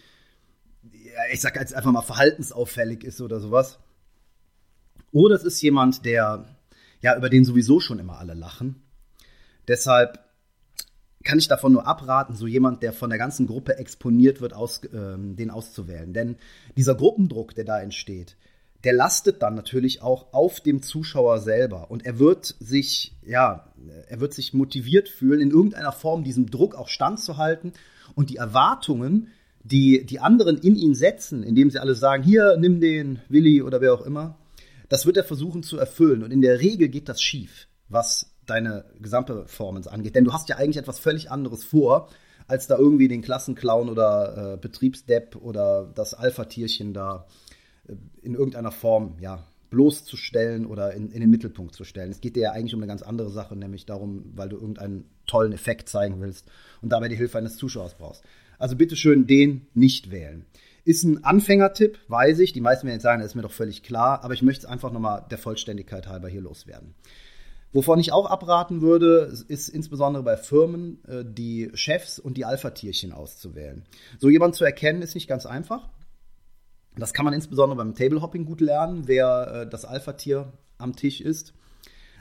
ja, 0.83 1.21
ich 1.31 1.41
sag 1.41 1.55
jetzt 1.55 1.73
einfach 1.73 1.91
mal 1.91 2.01
verhaltensauffällig 2.01 3.03
ist 3.03 3.21
oder 3.21 3.39
sowas. 3.39 3.79
Oder 5.11 5.35
es 5.35 5.43
ist 5.43 5.61
jemand, 5.61 6.05
der 6.05 6.45
ja, 7.01 7.17
über 7.17 7.29
den 7.29 7.45
sowieso 7.45 7.79
schon 7.79 7.99
immer 7.99 8.19
alle 8.19 8.33
lachen. 8.33 8.83
Deshalb 9.67 10.19
kann 11.23 11.37
ich 11.37 11.47
davon 11.47 11.73
nur 11.73 11.87
abraten, 11.87 12.35
so 12.35 12.47
jemand, 12.47 12.81
der 12.83 12.93
von 12.93 13.09
der 13.09 13.19
ganzen 13.19 13.47
Gruppe 13.47 13.77
exponiert 13.77 14.41
wird, 14.41 14.53
aus, 14.53 14.83
äh, 14.85 15.17
den 15.17 15.51
auszuwählen. 15.51 16.13
Denn 16.13 16.37
dieser 16.77 16.95
Gruppendruck, 16.95 17.53
der 17.55 17.65
da 17.65 17.79
entsteht, 17.79 18.37
der 18.83 18.93
lastet 18.93 19.43
dann 19.43 19.53
natürlich 19.53 20.01
auch 20.01 20.33
auf 20.33 20.59
dem 20.59 20.81
Zuschauer 20.81 21.39
selber. 21.39 21.91
Und 21.91 22.05
er 22.05 22.17
wird 22.17 22.55
sich, 22.59 23.15
ja, 23.23 23.71
er 24.07 24.19
wird 24.19 24.33
sich 24.33 24.53
motiviert 24.53 25.07
fühlen, 25.09 25.39
in 25.39 25.51
irgendeiner 25.51 25.91
Form 25.91 26.23
diesem 26.23 26.49
Druck 26.49 26.75
auch 26.75 26.89
standzuhalten 26.89 27.73
und 28.15 28.31
die 28.31 28.37
Erwartungen, 28.37 29.27
die 29.63 30.05
die 30.05 30.19
anderen 30.19 30.57
in 30.57 30.75
ihn 30.75 30.95
setzen, 30.95 31.43
indem 31.43 31.69
sie 31.69 31.79
alle 31.79 31.93
sagen, 31.93 32.23
hier, 32.23 32.57
nimm 32.57 32.79
den, 32.79 33.19
Willi 33.29 33.61
oder 33.61 33.81
wer 33.81 33.93
auch 33.93 34.01
immer, 34.01 34.37
das 34.91 35.05
wird 35.05 35.15
er 35.15 35.23
versuchen 35.23 35.63
zu 35.63 35.77
erfüllen. 35.77 36.21
Und 36.21 36.31
in 36.31 36.41
der 36.41 36.59
Regel 36.59 36.89
geht 36.89 37.07
das 37.07 37.21
schief, 37.21 37.69
was 37.87 38.35
deine 38.45 38.83
Gesamtperformance 38.99 39.89
angeht. 39.89 40.15
Denn 40.15 40.25
du 40.25 40.33
hast 40.33 40.49
ja 40.49 40.57
eigentlich 40.57 40.75
etwas 40.75 40.99
völlig 40.99 41.31
anderes 41.31 41.63
vor, 41.63 42.09
als 42.45 42.67
da 42.67 42.77
irgendwie 42.77 43.07
den 43.07 43.21
Klassenclown 43.21 43.87
oder 43.87 44.55
äh, 44.55 44.57
Betriebsdepp 44.57 45.37
oder 45.37 45.89
das 45.95 46.13
Alpha-Tierchen 46.13 46.93
da 46.93 47.25
äh, 47.87 47.93
in 48.21 48.33
irgendeiner 48.33 48.73
Form, 48.73 49.15
ja, 49.21 49.47
bloßzustellen 49.69 50.65
oder 50.65 50.91
in, 50.93 51.09
in, 51.13 51.21
den 51.21 51.29
Mittelpunkt 51.29 51.73
zu 51.73 51.85
stellen. 51.85 52.11
Es 52.11 52.19
geht 52.19 52.35
dir 52.35 52.43
ja 52.43 52.51
eigentlich 52.51 52.75
um 52.75 52.81
eine 52.81 52.87
ganz 52.87 53.01
andere 53.01 53.29
Sache, 53.29 53.55
nämlich 53.55 53.85
darum, 53.85 54.33
weil 54.35 54.49
du 54.49 54.57
irgendeinen 54.57 55.05
tollen 55.25 55.53
Effekt 55.53 55.87
zeigen 55.87 56.19
willst 56.19 56.51
und 56.81 56.89
dabei 56.89 57.07
die 57.07 57.15
Hilfe 57.15 57.37
eines 57.37 57.55
Zuschauers 57.55 57.95
brauchst. 57.95 58.25
Also 58.59 58.75
bitteschön 58.75 59.25
den 59.25 59.67
nicht 59.73 60.11
wählen. 60.11 60.45
Ist 60.83 61.03
ein 61.03 61.23
Anfängertipp, 61.23 61.99
weiß 62.07 62.39
ich. 62.39 62.53
Die 62.53 62.61
meisten 62.61 62.87
werden 62.87 62.95
jetzt 62.95 63.03
sagen, 63.03 63.21
das 63.21 63.31
ist 63.31 63.35
mir 63.35 63.43
doch 63.43 63.51
völlig 63.51 63.83
klar, 63.83 64.23
aber 64.23 64.33
ich 64.33 64.41
möchte 64.41 64.65
es 64.65 64.71
einfach 64.71 64.91
nochmal 64.91 65.25
der 65.29 65.37
Vollständigkeit 65.37 66.07
halber 66.07 66.27
hier 66.27 66.41
loswerden. 66.41 66.95
Wovon 67.73 67.99
ich 67.99 68.11
auch 68.11 68.29
abraten 68.29 68.81
würde, 68.81 69.31
ist 69.47 69.69
insbesondere 69.69 70.23
bei 70.23 70.35
Firmen 70.35 71.03
äh, 71.05 71.23
die 71.25 71.71
Chefs 71.73 72.19
und 72.19 72.35
die 72.35 72.45
Alpha-Tierchen 72.45 73.13
auszuwählen. 73.13 73.85
So 74.19 74.29
jemanden 74.29 74.55
zu 74.55 74.65
erkennen, 74.65 75.01
ist 75.01 75.15
nicht 75.15 75.27
ganz 75.27 75.45
einfach. 75.45 75.87
Das 76.97 77.13
kann 77.13 77.23
man 77.23 77.33
insbesondere 77.33 77.77
beim 77.77 77.95
Tablehopping 77.95 78.45
gut 78.45 78.59
lernen, 78.59 79.07
wer 79.07 79.61
äh, 79.61 79.69
das 79.69 79.85
Alpha-Tier 79.85 80.51
am 80.77 80.95
Tisch 80.95 81.21
ist. 81.21 81.53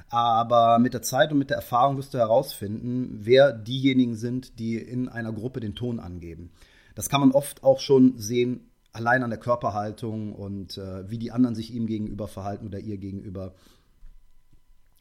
Aber 0.08 0.78
mit 0.78 0.94
der 0.94 1.02
Zeit 1.02 1.32
und 1.32 1.38
mit 1.38 1.50
der 1.50 1.56
Erfahrung 1.56 1.96
wirst 1.96 2.14
du 2.14 2.18
herausfinden, 2.18 3.18
wer 3.20 3.52
diejenigen 3.52 4.16
sind, 4.16 4.58
die 4.58 4.76
in 4.76 5.08
einer 5.08 5.32
Gruppe 5.32 5.60
den 5.60 5.74
Ton 5.74 6.00
angeben. 6.00 6.52
Das 6.94 7.08
kann 7.08 7.20
man 7.20 7.32
oft 7.32 7.62
auch 7.62 7.80
schon 7.80 8.18
sehen, 8.18 8.70
allein 8.92 9.22
an 9.22 9.30
der 9.30 9.38
Körperhaltung 9.38 10.34
und 10.34 10.78
äh, 10.78 11.08
wie 11.08 11.18
die 11.18 11.30
anderen 11.30 11.54
sich 11.54 11.72
ihm 11.72 11.86
gegenüber 11.86 12.28
verhalten 12.28 12.66
oder 12.66 12.80
ihr 12.80 12.98
gegenüber. 12.98 13.54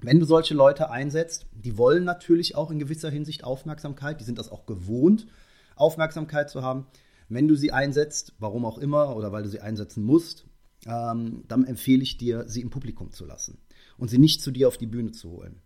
Wenn 0.02 0.20
du 0.20 0.26
solche 0.26 0.54
Leute 0.54 0.92
einsetzt, 0.92 1.48
die 1.52 1.78
wollen 1.78 2.04
natürlich 2.04 2.56
auch 2.56 2.72
in 2.72 2.80
gewisser 2.80 3.10
Hinsicht 3.10 3.44
Aufmerksamkeit, 3.44 4.20
die 4.20 4.26
sind 4.26 4.38
das 4.38 4.50
auch 4.50 4.66
gewohnt, 4.66 5.28
Aufmerksamkeit 5.76 6.50
zu 6.50 6.62
haben. 6.62 6.88
Wenn 7.28 7.48
du 7.48 7.56
sie 7.56 7.72
einsetzt, 7.72 8.34
warum 8.40 8.66
auch 8.66 8.78
immer, 8.78 9.16
oder 9.16 9.32
weil 9.32 9.44
du 9.44 9.50
sie 9.50 9.60
einsetzen 9.60 10.04
musst, 10.04 10.46
ähm, 10.86 11.44
dann 11.48 11.66
empfehle 11.66 12.04
ich 12.04 12.18
dir, 12.18 12.48
sie 12.48 12.62
im 12.62 12.70
Publikum 12.70 13.12
zu 13.12 13.26
lassen 13.26 13.60
und 13.98 14.10
sie 14.10 14.18
nicht 14.18 14.42
zu 14.42 14.52
dir 14.52 14.68
auf 14.68 14.78
die 14.78 14.88
Bühne 14.88 15.12
zu 15.12 15.30
holen. 15.32 15.62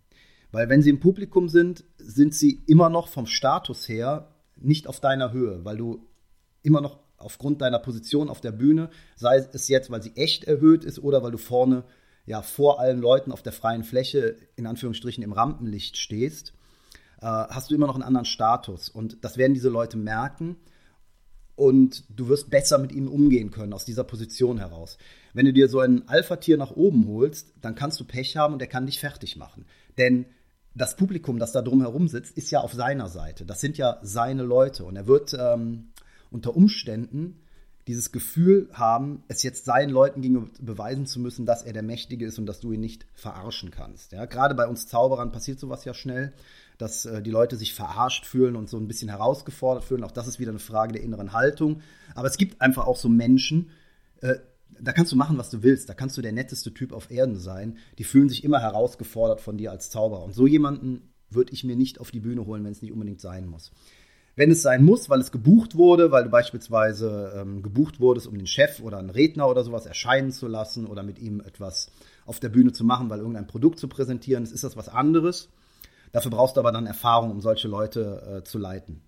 Weil 0.52 0.70
wenn 0.70 0.82
sie 0.82 0.90
im 0.90 1.00
Publikum 1.00 1.50
sind, 1.50 1.84
sind 1.98 2.34
sie 2.34 2.64
immer 2.68 2.90
noch 2.90 3.08
vom 3.08 3.26
Status 3.26 3.88
her 3.88 4.30
nicht 4.56 4.88
auf 4.88 5.00
deiner 5.00 5.32
Höhe, 5.32 5.64
weil 5.66 5.78
du 5.78 6.08
immer 6.64 6.82
noch 6.82 7.00
aufgrund 7.18 7.62
deiner 7.62 7.80
Position 7.80 8.30
auf 8.30 8.42
der 8.42 8.52
Bühne, 8.52 8.90
sei 9.16 9.38
es 9.38 9.68
jetzt, 9.68 9.92
weil 9.92 10.02
sie 10.02 10.16
echt 10.16 10.44
erhöht 10.44 10.84
ist 10.84 11.00
oder 11.00 11.24
weil 11.24 11.32
du 11.32 11.38
vorne 11.38 11.84
ja 12.26 12.42
vor 12.42 12.80
allen 12.80 13.00
Leuten 13.00 13.32
auf 13.32 13.44
der 13.44 13.54
freien 13.54 13.84
Fläche 13.84 14.38
in 14.56 14.66
Anführungsstrichen 14.66 15.24
im 15.24 15.34
Rampenlicht 15.34 15.98
stehst, 15.98 16.54
äh, 17.22 17.26
hast 17.26 17.70
du 17.70 17.76
immer 17.76 17.88
noch 17.88 17.96
einen 17.96 18.04
anderen 18.04 18.26
Status 18.26 18.90
und 18.90 19.24
das 19.24 19.38
werden 19.38 19.54
diese 19.54 19.70
Leute 19.70 19.98
merken 19.98 20.58
und 21.56 22.04
du 22.10 22.30
wirst 22.30 22.50
besser 22.50 22.78
mit 22.78 22.92
ihnen 22.92 23.08
umgehen 23.08 23.52
können 23.52 23.74
aus 23.74 23.86
dieser 23.86 24.04
Position 24.04 24.58
heraus. 24.58 24.98
Wenn 25.34 25.46
du 25.46 25.54
dir 25.54 25.68
so 25.68 25.80
ein 25.80 26.08
Alpha-Tier 26.08 26.58
nach 26.58 26.72
oben 26.72 27.08
holst, 27.08 27.54
dann 27.62 27.76
kannst 27.76 28.00
du 28.00 28.06
Pech 28.06 28.38
haben 28.38 28.54
und 28.54 28.62
er 28.62 28.68
kann 28.68 28.86
dich 28.86 29.00
fertig 29.00 29.36
machen. 29.38 29.66
Denn 29.98 30.26
das 30.76 30.96
Publikum, 30.96 31.38
das 31.38 31.52
da 31.52 31.62
drumherum 31.62 32.08
sitzt, 32.08 32.36
ist 32.38 32.50
ja 32.50 32.62
auf 32.62 32.74
seiner 32.74 33.08
Seite. 33.08 33.46
Das 33.46 33.62
sind 33.62 33.78
ja 33.78 34.00
seine 34.02 34.44
Leute. 34.44 34.86
Und 34.86 34.96
er 34.96 35.06
wird 35.06 35.36
ähm, 35.40 35.93
unter 36.34 36.56
Umständen 36.56 37.40
dieses 37.88 38.12
Gefühl 38.12 38.70
haben, 38.72 39.24
es 39.28 39.44
jetzt 39.44 39.66
seinen 39.66 39.90
Leuten 39.90 40.22
gegenüber 40.22 40.48
beweisen 40.62 41.06
zu 41.06 41.20
müssen, 41.20 41.46
dass 41.46 41.64
er 41.64 41.74
der 41.74 41.84
Mächtige 41.84 42.26
ist 42.26 42.40
und 42.40 42.46
dass 42.46 42.62
du 42.62 42.72
ihn 42.72 42.80
nicht 42.80 43.06
verarschen 43.14 43.72
kannst. 43.72 44.14
Ja, 44.14 44.26
gerade 44.26 44.56
bei 44.56 44.68
uns 44.68 44.88
Zauberern 44.88 45.32
passiert 45.32 45.60
sowas 45.60 45.84
ja 45.84 45.94
schnell, 45.94 46.34
dass 46.78 47.06
äh, 47.06 47.22
die 47.22 47.30
Leute 47.30 47.58
sich 47.58 47.74
verarscht 47.74 48.26
fühlen 48.26 48.56
und 48.56 48.70
so 48.70 48.78
ein 48.78 48.88
bisschen 48.88 49.10
herausgefordert 49.10 49.84
fühlen. 49.84 50.04
Auch 50.04 50.12
das 50.12 50.28
ist 50.28 50.40
wieder 50.40 50.52
eine 50.52 50.60
Frage 50.60 50.94
der 50.94 51.04
inneren 51.04 51.34
Haltung. 51.34 51.82
Aber 52.16 52.28
es 52.28 52.38
gibt 52.38 52.62
einfach 52.62 52.88
auch 52.88 52.98
so 52.98 53.10
Menschen, 53.10 53.70
äh, 54.22 54.36
da 54.80 54.92
kannst 54.92 55.12
du 55.12 55.16
machen, 55.16 55.38
was 55.38 55.50
du 55.50 55.62
willst. 55.62 55.90
Da 55.90 55.94
kannst 55.94 56.18
du 56.18 56.22
der 56.22 56.32
netteste 56.32 56.74
Typ 56.74 56.94
auf 56.94 57.12
Erden 57.12 57.38
sein. 57.38 57.78
Die 57.98 58.04
fühlen 58.04 58.30
sich 58.30 58.44
immer 58.44 58.60
herausgefordert 58.60 59.42
von 59.42 59.58
dir 59.58 59.72
als 59.72 59.90
Zauberer. 59.90 60.24
Und 60.24 60.34
so 60.34 60.48
jemanden 60.48 61.14
würde 61.30 61.54
ich 61.54 61.64
mir 61.64 61.76
nicht 61.76 62.00
auf 62.00 62.12
die 62.12 62.20
Bühne 62.20 62.46
holen, 62.46 62.64
wenn 62.64 62.72
es 62.72 62.82
nicht 62.82 62.92
unbedingt 62.92 63.22
sein 63.22 63.48
muss. 63.48 63.72
Wenn 64.36 64.50
es 64.50 64.64
sein 64.64 64.84
muss, 64.84 65.10
weil 65.10 65.20
es 65.20 65.32
gebucht 65.32 65.76
wurde, 65.76 66.12
weil 66.12 66.24
du 66.24 66.30
beispielsweise 66.30 67.34
ähm, 67.36 67.62
gebucht 67.62 68.00
wurdest, 68.00 68.28
um 68.28 68.38
den 68.38 68.48
Chef 68.48 68.80
oder 68.80 68.98
einen 68.98 69.12
Redner 69.12 69.48
oder 69.48 69.64
sowas 69.64 69.86
erscheinen 69.86 70.32
zu 70.32 70.48
lassen 70.48 70.88
oder 70.88 71.04
mit 71.04 71.20
ihm 71.20 71.40
etwas 71.42 71.92
auf 72.26 72.40
der 72.40 72.50
Bühne 72.50 72.72
zu 72.72 72.84
machen, 72.84 73.10
weil 73.10 73.20
irgendein 73.20 73.48
Produkt 73.48 73.80
zu 73.80 73.88
präsentieren 73.88 74.44
ist, 74.44 74.52
ist 74.52 74.64
das 74.64 74.76
was 74.76 74.90
anderes. 74.90 75.50
Dafür 76.12 76.32
brauchst 76.32 76.56
du 76.56 76.62
aber 76.62 76.72
dann 76.72 76.88
Erfahrung, 76.88 77.32
um 77.32 77.42
solche 77.42 77.68
Leute 77.68 78.40
äh, 78.40 78.44
zu 78.44 78.58
leiten. 78.58 79.02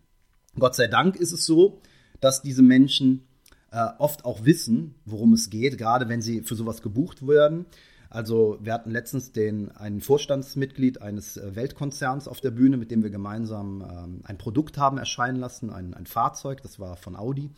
Gott 0.57 0.75
sei 0.75 0.87
Dank 0.87 1.15
ist 1.15 1.31
es 1.31 1.45
so, 1.45 1.81
dass 2.19 2.41
diese 2.41 2.61
Menschen 2.61 3.27
äh, 3.71 3.87
oft 3.97 4.25
auch 4.25 4.45
wissen, 4.45 4.95
worum 5.05 5.33
es 5.33 5.49
geht, 5.49 5.77
gerade 5.77 6.07
wenn 6.07 6.21
sie 6.21 6.41
für 6.41 6.55
sowas 6.55 6.81
gebucht 6.81 7.27
werden. 7.27 7.65
Also 8.09 8.57
wir 8.61 8.73
hatten 8.73 8.91
letztens 8.91 9.31
den, 9.31 9.71
einen 9.71 10.01
Vorstandsmitglied 10.01 11.01
eines 11.01 11.37
äh, 11.37 11.55
Weltkonzerns 11.55 12.27
auf 12.27 12.41
der 12.41 12.51
Bühne, 12.51 12.77
mit 12.77 12.91
dem 12.91 13.03
wir 13.03 13.09
gemeinsam 13.09 13.81
ähm, 13.81 14.21
ein 14.23 14.37
Produkt 14.37 14.77
haben 14.77 14.97
erscheinen 14.97 15.37
lassen, 15.37 15.69
ein, 15.69 15.93
ein 15.93 16.05
Fahrzeug, 16.05 16.61
das 16.61 16.79
war 16.79 16.97
von 16.97 17.15
Audi. 17.15 17.51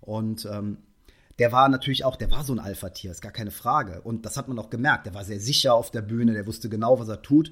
Und 0.00 0.46
ähm, 0.50 0.78
der 1.38 1.52
war 1.52 1.68
natürlich 1.68 2.04
auch, 2.04 2.16
der 2.16 2.30
war 2.30 2.44
so 2.44 2.52
ein 2.52 2.60
Alpha-Tier, 2.60 3.10
ist 3.10 3.22
gar 3.22 3.32
keine 3.32 3.50
Frage. 3.50 4.02
Und 4.02 4.24
das 4.24 4.36
hat 4.36 4.48
man 4.48 4.58
auch 4.58 4.70
gemerkt. 4.70 5.06
Der 5.06 5.14
war 5.14 5.24
sehr 5.24 5.40
sicher 5.40 5.74
auf 5.74 5.90
der 5.90 6.02
Bühne, 6.02 6.32
der 6.32 6.46
wusste 6.46 6.68
genau, 6.68 6.98
was 6.98 7.08
er 7.08 7.22
tut. 7.22 7.50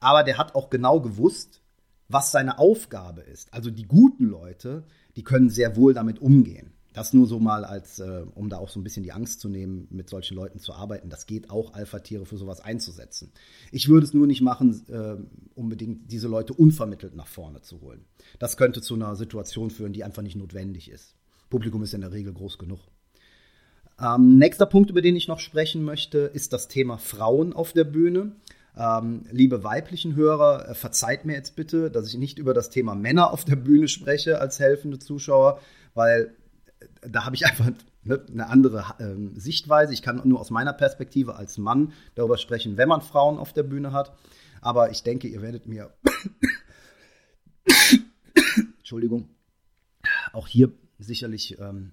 Aber 0.00 0.22
der 0.22 0.36
hat 0.36 0.54
auch 0.54 0.68
genau 0.68 1.00
gewusst, 1.00 1.62
was 2.08 2.30
seine 2.30 2.58
Aufgabe 2.58 3.22
ist. 3.22 3.52
Also 3.54 3.70
die 3.70 3.86
guten 3.86 4.26
Leute, 4.26 4.84
die 5.16 5.24
können 5.24 5.48
sehr 5.48 5.76
wohl 5.76 5.94
damit 5.94 6.20
umgehen. 6.20 6.74
Das 6.92 7.12
nur 7.12 7.26
so 7.26 7.40
mal 7.40 7.64
als, 7.64 7.98
äh, 8.00 8.24
um 8.34 8.48
da 8.48 8.58
auch 8.58 8.68
so 8.68 8.78
ein 8.78 8.84
bisschen 8.84 9.02
die 9.02 9.12
Angst 9.12 9.40
zu 9.40 9.48
nehmen, 9.48 9.88
mit 9.90 10.10
solchen 10.10 10.34
Leuten 10.34 10.58
zu 10.58 10.74
arbeiten. 10.74 11.08
Das 11.08 11.26
geht 11.26 11.50
auch, 11.50 11.72
Alpha-Tiere 11.74 12.26
für 12.26 12.36
sowas 12.36 12.60
einzusetzen. 12.60 13.32
Ich 13.70 13.88
würde 13.88 14.06
es 14.06 14.12
nur 14.12 14.26
nicht 14.26 14.42
machen, 14.42 14.82
äh, 14.88 15.16
unbedingt 15.54 16.12
diese 16.12 16.28
Leute 16.28 16.52
unvermittelt 16.52 17.14
nach 17.14 17.26
vorne 17.26 17.62
zu 17.62 17.80
holen. 17.80 18.04
Das 18.38 18.56
könnte 18.56 18.82
zu 18.82 18.94
einer 18.94 19.16
Situation 19.16 19.70
führen, 19.70 19.92
die 19.92 20.04
einfach 20.04 20.22
nicht 20.22 20.36
notwendig 20.36 20.90
ist. 20.90 21.14
Publikum 21.48 21.82
ist 21.82 21.94
in 21.94 22.02
der 22.02 22.12
Regel 22.12 22.32
groß 22.32 22.58
genug. 22.58 22.80
Ähm, 24.00 24.38
nächster 24.38 24.66
Punkt, 24.66 24.90
über 24.90 25.02
den 25.02 25.16
ich 25.16 25.28
noch 25.28 25.38
sprechen 25.38 25.84
möchte, 25.84 26.18
ist 26.18 26.52
das 26.52 26.68
Thema 26.68 26.98
Frauen 26.98 27.52
auf 27.52 27.72
der 27.72 27.84
Bühne. 27.84 28.32
Ähm, 28.76 29.24
liebe 29.30 29.64
weiblichen 29.64 30.16
Hörer, 30.16 30.70
äh, 30.70 30.74
verzeiht 30.74 31.24
mir 31.24 31.34
jetzt 31.34 31.56
bitte, 31.56 31.90
dass 31.90 32.08
ich 32.08 32.16
nicht 32.16 32.38
über 32.38 32.54
das 32.54 32.70
Thema 32.70 32.94
Männer 32.94 33.30
auf 33.32 33.44
der 33.44 33.56
Bühne 33.56 33.88
spreche 33.88 34.40
als 34.40 34.58
helfende 34.58 34.98
Zuschauer, 34.98 35.60
weil 35.94 36.34
da 37.02 37.24
habe 37.24 37.36
ich 37.36 37.46
einfach 37.46 37.70
ne, 38.04 38.24
eine 38.30 38.48
andere 38.48 38.84
ähm, 39.00 39.38
Sichtweise. 39.38 39.92
Ich 39.92 40.02
kann 40.02 40.20
nur 40.24 40.40
aus 40.40 40.50
meiner 40.50 40.72
Perspektive 40.72 41.36
als 41.36 41.58
Mann 41.58 41.92
darüber 42.14 42.38
sprechen, 42.38 42.76
wenn 42.76 42.88
man 42.88 43.02
Frauen 43.02 43.38
auf 43.38 43.52
der 43.52 43.64
Bühne 43.64 43.92
hat. 43.92 44.16
Aber 44.60 44.90
ich 44.90 45.02
denke, 45.02 45.28
ihr 45.28 45.42
werdet 45.42 45.66
mir 45.66 45.92
Entschuldigung, 48.78 49.28
auch 50.32 50.46
hier 50.46 50.72
sicherlich 50.98 51.58
ähm, 51.58 51.92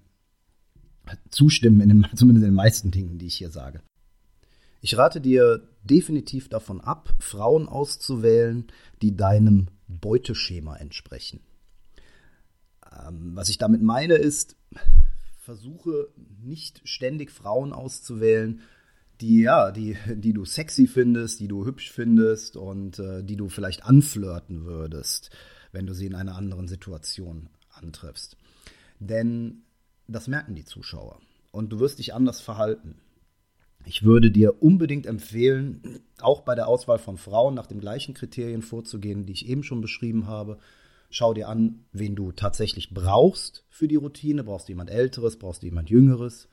zustimmen, 1.30 1.80
in 1.80 1.88
den, 1.88 2.06
zumindest 2.14 2.44
in 2.44 2.52
den 2.52 2.56
meisten 2.56 2.90
Dingen, 2.90 3.18
die 3.18 3.26
ich 3.26 3.36
hier 3.36 3.50
sage. 3.50 3.80
Ich 4.82 4.96
rate 4.96 5.20
dir 5.20 5.68
definitiv 5.82 6.48
davon 6.48 6.80
ab, 6.80 7.14
Frauen 7.18 7.68
auszuwählen, 7.68 8.66
die 9.02 9.16
deinem 9.16 9.68
Beuteschema 9.88 10.76
entsprechen. 10.76 11.40
Ähm, 12.90 13.32
was 13.34 13.50
ich 13.50 13.58
damit 13.58 13.82
meine 13.82 14.14
ist, 14.14 14.56
versuche 15.38 16.08
nicht 16.42 16.80
ständig 16.84 17.30
Frauen 17.30 17.72
auszuwählen, 17.72 18.60
die 19.20 19.40
ja, 19.42 19.70
die, 19.70 19.96
die 20.14 20.32
du 20.32 20.44
sexy 20.44 20.86
findest, 20.86 21.40
die 21.40 21.48
du 21.48 21.66
hübsch 21.66 21.90
findest 21.92 22.56
und 22.56 22.98
äh, 22.98 23.22
die 23.22 23.36
du 23.36 23.48
vielleicht 23.48 23.84
anflirten 23.84 24.64
würdest, 24.64 25.30
wenn 25.72 25.86
du 25.86 25.94
sie 25.94 26.06
in 26.06 26.14
einer 26.14 26.36
anderen 26.36 26.68
Situation 26.68 27.48
antriffst. 27.70 28.36
Denn 28.98 29.62
das 30.08 30.28
merken 30.28 30.54
die 30.54 30.64
Zuschauer 30.64 31.20
und 31.52 31.70
du 31.70 31.80
wirst 31.80 31.98
dich 31.98 32.14
anders 32.14 32.40
verhalten. 32.40 32.96
Ich 33.86 34.02
würde 34.02 34.30
dir 34.30 34.62
unbedingt 34.62 35.06
empfehlen, 35.06 36.00
auch 36.20 36.42
bei 36.42 36.54
der 36.54 36.68
Auswahl 36.68 36.98
von 36.98 37.16
Frauen 37.16 37.54
nach 37.54 37.66
den 37.66 37.80
gleichen 37.80 38.14
Kriterien 38.14 38.62
vorzugehen, 38.62 39.24
die 39.24 39.32
ich 39.32 39.48
eben 39.48 39.62
schon 39.62 39.80
beschrieben 39.80 40.26
habe. 40.26 40.58
Schau 41.10 41.34
dir 41.34 41.48
an, 41.48 41.84
wen 41.92 42.14
du 42.14 42.32
tatsächlich 42.32 42.94
brauchst 42.94 43.64
für 43.68 43.88
die 43.88 43.96
Routine. 43.96 44.44
Brauchst 44.44 44.68
du 44.68 44.72
jemand 44.72 44.90
Älteres, 44.90 45.38
brauchst 45.38 45.62
du 45.62 45.66
jemand 45.66 45.90
Jüngeres? 45.90 46.48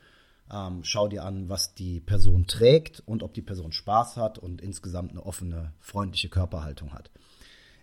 Ähm, 0.51 0.83
schau 0.83 1.07
dir 1.07 1.23
an, 1.23 1.47
was 1.47 1.75
die 1.75 1.99
Person 1.99 2.47
trägt 2.47 3.03
und 3.05 3.21
ob 3.21 3.33
die 3.33 3.41
Person 3.41 3.71
Spaß 3.71 4.17
hat 4.17 4.39
und 4.39 4.61
insgesamt 4.61 5.11
eine 5.11 5.25
offene, 5.25 5.73
freundliche 5.79 6.29
Körperhaltung 6.29 6.93
hat. 6.93 7.11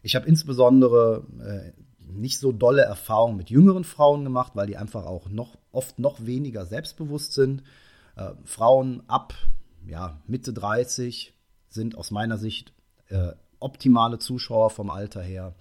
Ich 0.02 0.16
habe 0.16 0.26
insbesondere 0.26 1.24
äh, 1.40 1.72
nicht 2.12 2.38
so 2.38 2.52
dolle 2.52 2.82
Erfahrungen 2.82 3.36
mit 3.36 3.50
jüngeren 3.50 3.84
Frauen 3.84 4.24
gemacht, 4.24 4.52
weil 4.54 4.66
die 4.66 4.76
einfach 4.76 5.06
auch 5.06 5.28
noch 5.28 5.56
oft 5.72 5.98
noch 5.98 6.26
weniger 6.26 6.66
selbstbewusst 6.66 7.34
sind. 7.34 7.62
Äh, 8.16 8.32
Frauen 8.44 9.02
ab 9.06 9.34
ja, 9.86 10.20
Mitte 10.26 10.52
30 10.52 11.34
sind 11.68 11.96
aus 11.96 12.10
meiner 12.10 12.38
Sicht 12.38 12.72
äh, 13.08 13.32
optimale 13.60 14.18
Zuschauer 14.18 14.70
vom 14.70 14.90
Alter 14.90 15.22
her 15.22 15.54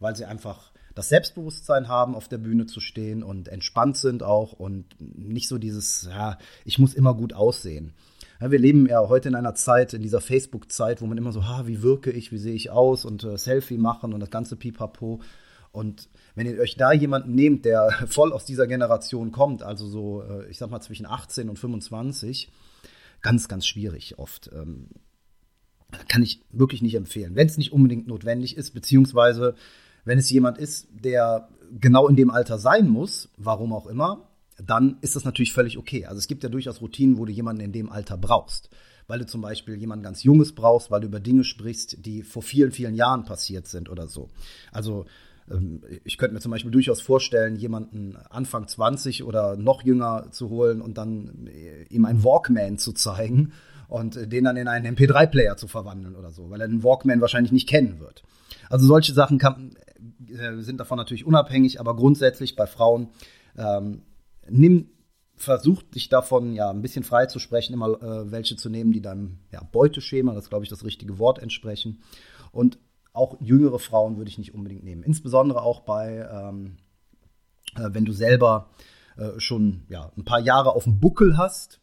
weil 0.00 0.16
sie 0.16 0.24
einfach 0.24 0.72
das 0.94 1.08
Selbstbewusstsein 1.08 1.88
haben, 1.88 2.14
auf 2.14 2.28
der 2.28 2.38
Bühne 2.38 2.66
zu 2.66 2.80
stehen 2.80 3.22
und 3.22 3.48
entspannt 3.48 3.96
sind 3.96 4.22
auch 4.22 4.52
und 4.52 4.86
nicht 4.98 5.48
so 5.48 5.58
dieses, 5.58 6.08
ja, 6.10 6.36
ich 6.64 6.78
muss 6.78 6.94
immer 6.94 7.14
gut 7.14 7.32
aussehen. 7.32 7.94
Ja, 8.40 8.50
wir 8.50 8.58
leben 8.58 8.86
ja 8.86 9.08
heute 9.08 9.28
in 9.28 9.34
einer 9.34 9.54
Zeit, 9.54 9.92
in 9.92 10.02
dieser 10.02 10.20
Facebook-Zeit, 10.20 11.00
wo 11.00 11.06
man 11.06 11.18
immer 11.18 11.32
so, 11.32 11.46
ha, 11.46 11.66
wie 11.66 11.82
wirke 11.82 12.10
ich, 12.10 12.32
wie 12.32 12.38
sehe 12.38 12.54
ich 12.54 12.70
aus 12.70 13.04
und 13.04 13.22
äh, 13.22 13.38
Selfie 13.38 13.78
machen 13.78 14.12
und 14.12 14.20
das 14.20 14.30
ganze 14.30 14.56
Pipapo. 14.56 15.20
Und 15.72 16.08
wenn 16.34 16.46
ihr 16.46 16.58
euch 16.58 16.76
da 16.76 16.92
jemanden 16.92 17.34
nehmt, 17.34 17.64
der 17.64 17.90
voll 18.06 18.32
aus 18.32 18.44
dieser 18.44 18.66
Generation 18.66 19.30
kommt, 19.30 19.62
also 19.62 19.86
so, 19.86 20.22
äh, 20.22 20.50
ich 20.50 20.58
sag 20.58 20.70
mal 20.70 20.80
zwischen 20.80 21.06
18 21.06 21.48
und 21.48 21.58
25, 21.58 22.50
ganz, 23.22 23.46
ganz 23.46 23.66
schwierig 23.66 24.18
oft. 24.18 24.50
Ähm, 24.52 24.88
kann 26.08 26.22
ich 26.22 26.40
wirklich 26.50 26.82
nicht 26.82 26.94
empfehlen, 26.94 27.34
wenn 27.34 27.48
es 27.48 27.58
nicht 27.58 27.72
unbedingt 27.72 28.06
notwendig 28.06 28.56
ist, 28.56 28.72
beziehungsweise 28.72 29.54
wenn 30.04 30.18
es 30.18 30.30
jemand 30.30 30.58
ist, 30.58 30.88
der 30.92 31.48
genau 31.78 32.08
in 32.08 32.16
dem 32.16 32.30
Alter 32.30 32.58
sein 32.58 32.88
muss, 32.88 33.28
warum 33.36 33.72
auch 33.72 33.86
immer, 33.86 34.28
dann 34.64 34.98
ist 35.00 35.16
das 35.16 35.24
natürlich 35.24 35.52
völlig 35.52 35.78
okay. 35.78 36.06
Also 36.06 36.18
es 36.18 36.28
gibt 36.28 36.42
ja 36.42 36.48
durchaus 36.48 36.80
Routinen, 36.80 37.18
wo 37.18 37.24
du 37.24 37.32
jemanden 37.32 37.62
in 37.62 37.72
dem 37.72 37.90
Alter 37.90 38.16
brauchst. 38.16 38.70
Weil 39.06 39.18
du 39.18 39.26
zum 39.26 39.40
Beispiel 39.40 39.76
jemanden 39.76 40.04
ganz 40.04 40.22
Junges 40.22 40.54
brauchst, 40.54 40.90
weil 40.90 41.00
du 41.00 41.08
über 41.08 41.20
Dinge 41.20 41.44
sprichst, 41.44 42.04
die 42.04 42.22
vor 42.22 42.42
vielen, 42.42 42.70
vielen 42.70 42.94
Jahren 42.94 43.24
passiert 43.24 43.66
sind 43.66 43.88
oder 43.88 44.06
so. 44.06 44.28
Also 44.70 45.06
ähm, 45.50 45.82
ich 46.04 46.18
könnte 46.18 46.34
mir 46.34 46.40
zum 46.40 46.52
Beispiel 46.52 46.70
durchaus 46.70 47.00
vorstellen, 47.00 47.56
jemanden 47.56 48.16
Anfang 48.28 48.68
20 48.68 49.24
oder 49.24 49.56
noch 49.56 49.82
jünger 49.82 50.26
zu 50.30 50.48
holen 50.48 50.80
und 50.80 50.98
dann 50.98 51.48
äh, 51.48 51.84
ihm 51.88 52.04
einen 52.04 52.22
Walkman 52.22 52.78
zu 52.78 52.92
zeigen 52.92 53.52
und 53.88 54.32
den 54.32 54.44
dann 54.44 54.56
in 54.56 54.68
einen 54.68 54.96
MP3-Player 54.96 55.56
zu 55.56 55.66
verwandeln 55.66 56.14
oder 56.14 56.30
so, 56.30 56.50
weil 56.50 56.60
er 56.60 56.68
den 56.68 56.84
Walkman 56.84 57.20
wahrscheinlich 57.20 57.52
nicht 57.52 57.68
kennen 57.68 57.98
wird. 57.98 58.22
Also 58.68 58.86
solche 58.86 59.12
Sachen 59.12 59.38
kann, 59.38 59.72
äh, 59.74 59.89
sind 60.58 60.78
davon 60.78 60.98
natürlich 60.98 61.26
unabhängig, 61.26 61.80
aber 61.80 61.96
grundsätzlich 61.96 62.56
bei 62.56 62.66
Frauen 62.66 63.08
ähm, 63.56 64.02
nimm, 64.48 64.90
versuch 65.36 65.82
dich 65.82 66.08
davon 66.08 66.54
ja 66.54 66.70
ein 66.70 66.82
bisschen 66.82 67.04
frei 67.04 67.26
zu 67.26 67.38
sprechen, 67.38 67.72
immer 67.72 68.02
äh, 68.02 68.30
welche 68.30 68.56
zu 68.56 68.68
nehmen, 68.68 68.92
die 68.92 69.00
deinem 69.00 69.38
ja, 69.50 69.62
Beuteschema, 69.62 70.34
das 70.34 70.50
glaube 70.50 70.64
ich 70.64 70.70
das 70.70 70.84
richtige 70.84 71.18
Wort 71.18 71.38
entsprechen. 71.38 72.02
Und 72.52 72.78
auch 73.12 73.40
jüngere 73.40 73.78
Frauen 73.78 74.18
würde 74.18 74.30
ich 74.30 74.38
nicht 74.38 74.54
unbedingt 74.54 74.84
nehmen. 74.84 75.02
Insbesondere 75.02 75.62
auch 75.62 75.80
bei, 75.80 76.28
ähm, 76.30 76.76
äh, 77.74 77.88
wenn 77.92 78.04
du 78.04 78.12
selber 78.12 78.70
äh, 79.16 79.38
schon 79.38 79.82
ja, 79.88 80.12
ein 80.16 80.24
paar 80.24 80.40
Jahre 80.40 80.74
auf 80.74 80.84
dem 80.84 81.00
Buckel 81.00 81.36
hast. 81.36 81.80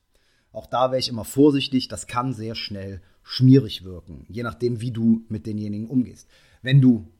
Auch 0.52 0.68
da 0.68 0.92
wäre 0.92 1.00
ich 1.00 1.10
immer 1.10 1.26
vorsichtig. 1.26 1.88
Das 1.88 2.08
kann 2.08 2.34
sehr 2.34 2.56
schnell 2.56 3.02
schmierig 3.24 3.84
wirken, 3.84 4.26
je 4.30 4.44
nachdem, 4.44 4.80
wie 4.80 4.92
du 4.92 5.26
mit 5.28 5.46
denjenigen 5.46 5.88
umgehst. 5.88 6.30
Wenn 6.62 6.80
du 6.80 7.12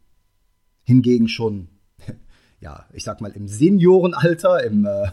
hingegen 0.88 1.28
schon 1.28 1.68
ja, 2.60 2.86
ich 2.94 3.04
sag 3.04 3.22
mal, 3.22 3.32
im 3.32 3.48
Seniorenalter, 3.48 4.64
im, 4.64 4.86
äh, 4.86 5.08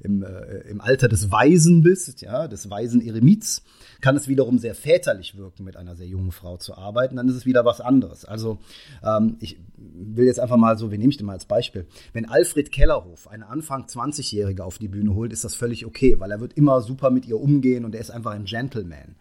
im, 0.00 0.22
äh, 0.22 0.58
im 0.68 0.80
Alter 0.80 1.08
des 1.08 1.30
Weisen 1.30 1.82
bist, 1.82 2.20
ja, 2.20 2.46
des 2.46 2.70
weisen 2.70 3.00
Eremits, 3.00 3.62
kann 4.00 4.16
es 4.16 4.28
wiederum 4.28 4.58
sehr 4.58 4.74
väterlich 4.74 5.36
wirken, 5.36 5.64
mit 5.64 5.76
einer 5.76 5.96
sehr 5.96 6.06
jungen 6.06 6.30
Frau 6.30 6.56
zu 6.58 6.76
arbeiten. 6.76 7.16
Dann 7.16 7.28
ist 7.28 7.36
es 7.36 7.46
wieder 7.46 7.64
was 7.64 7.80
anderes. 7.80 8.24
Also 8.24 8.58
ähm, 9.02 9.36
ich 9.40 9.58
will 9.76 10.26
jetzt 10.26 10.40
einfach 10.40 10.58
mal 10.58 10.76
so, 10.76 10.92
wie 10.92 10.98
nehme 10.98 11.10
ich 11.10 11.16
den 11.16 11.26
mal 11.26 11.32
als 11.32 11.46
Beispiel? 11.46 11.86
Wenn 12.12 12.28
Alfred 12.28 12.70
Kellerhof 12.70 13.28
eine 13.28 13.48
Anfang 13.48 13.86
20-Jährige 13.86 14.64
auf 14.64 14.78
die 14.78 14.88
Bühne 14.88 15.14
holt, 15.14 15.32
ist 15.32 15.44
das 15.44 15.54
völlig 15.54 15.86
okay, 15.86 16.20
weil 16.20 16.30
er 16.30 16.40
wird 16.40 16.52
immer 16.52 16.82
super 16.82 17.10
mit 17.10 17.26
ihr 17.26 17.40
umgehen 17.40 17.84
und 17.84 17.94
er 17.94 18.00
ist 18.02 18.10
einfach 18.10 18.32
ein 18.32 18.44
Gentleman. 18.44 19.16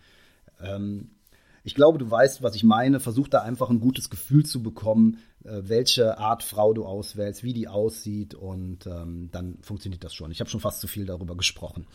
Ähm, 0.62 1.12
ich 1.64 1.76
glaube, 1.76 1.98
du 1.98 2.10
weißt, 2.10 2.44
was 2.44 2.56
ich 2.56 2.64
meine. 2.64 3.00
Versuch 3.00 3.30
da 3.30 3.42
einfach 3.42 3.70
ein 3.70 3.80
gutes 3.80 4.10
Gefühl 4.10 4.46
zu 4.46 4.62
bekommen, 4.62 5.20
äh, 5.46 5.62
welche 5.64 6.18
Art 6.18 6.44
Frau 6.44 6.74
du 6.74 6.86
auswählst, 6.86 7.44
wie 7.44 7.54
die 7.54 7.70
aussieht 7.70 8.36
und 8.36 8.86
ähm, 8.86 9.30
dann 9.32 9.58
funktioniert 9.62 10.04
das 10.04 10.14
schon. 10.14 10.32
Ich 10.32 10.42
habe 10.42 10.50
schon 10.50 10.60
fast 10.60 10.82
zu 10.82 10.88
viel 10.88 11.06
darüber 11.06 11.38
gesprochen. 11.38 11.88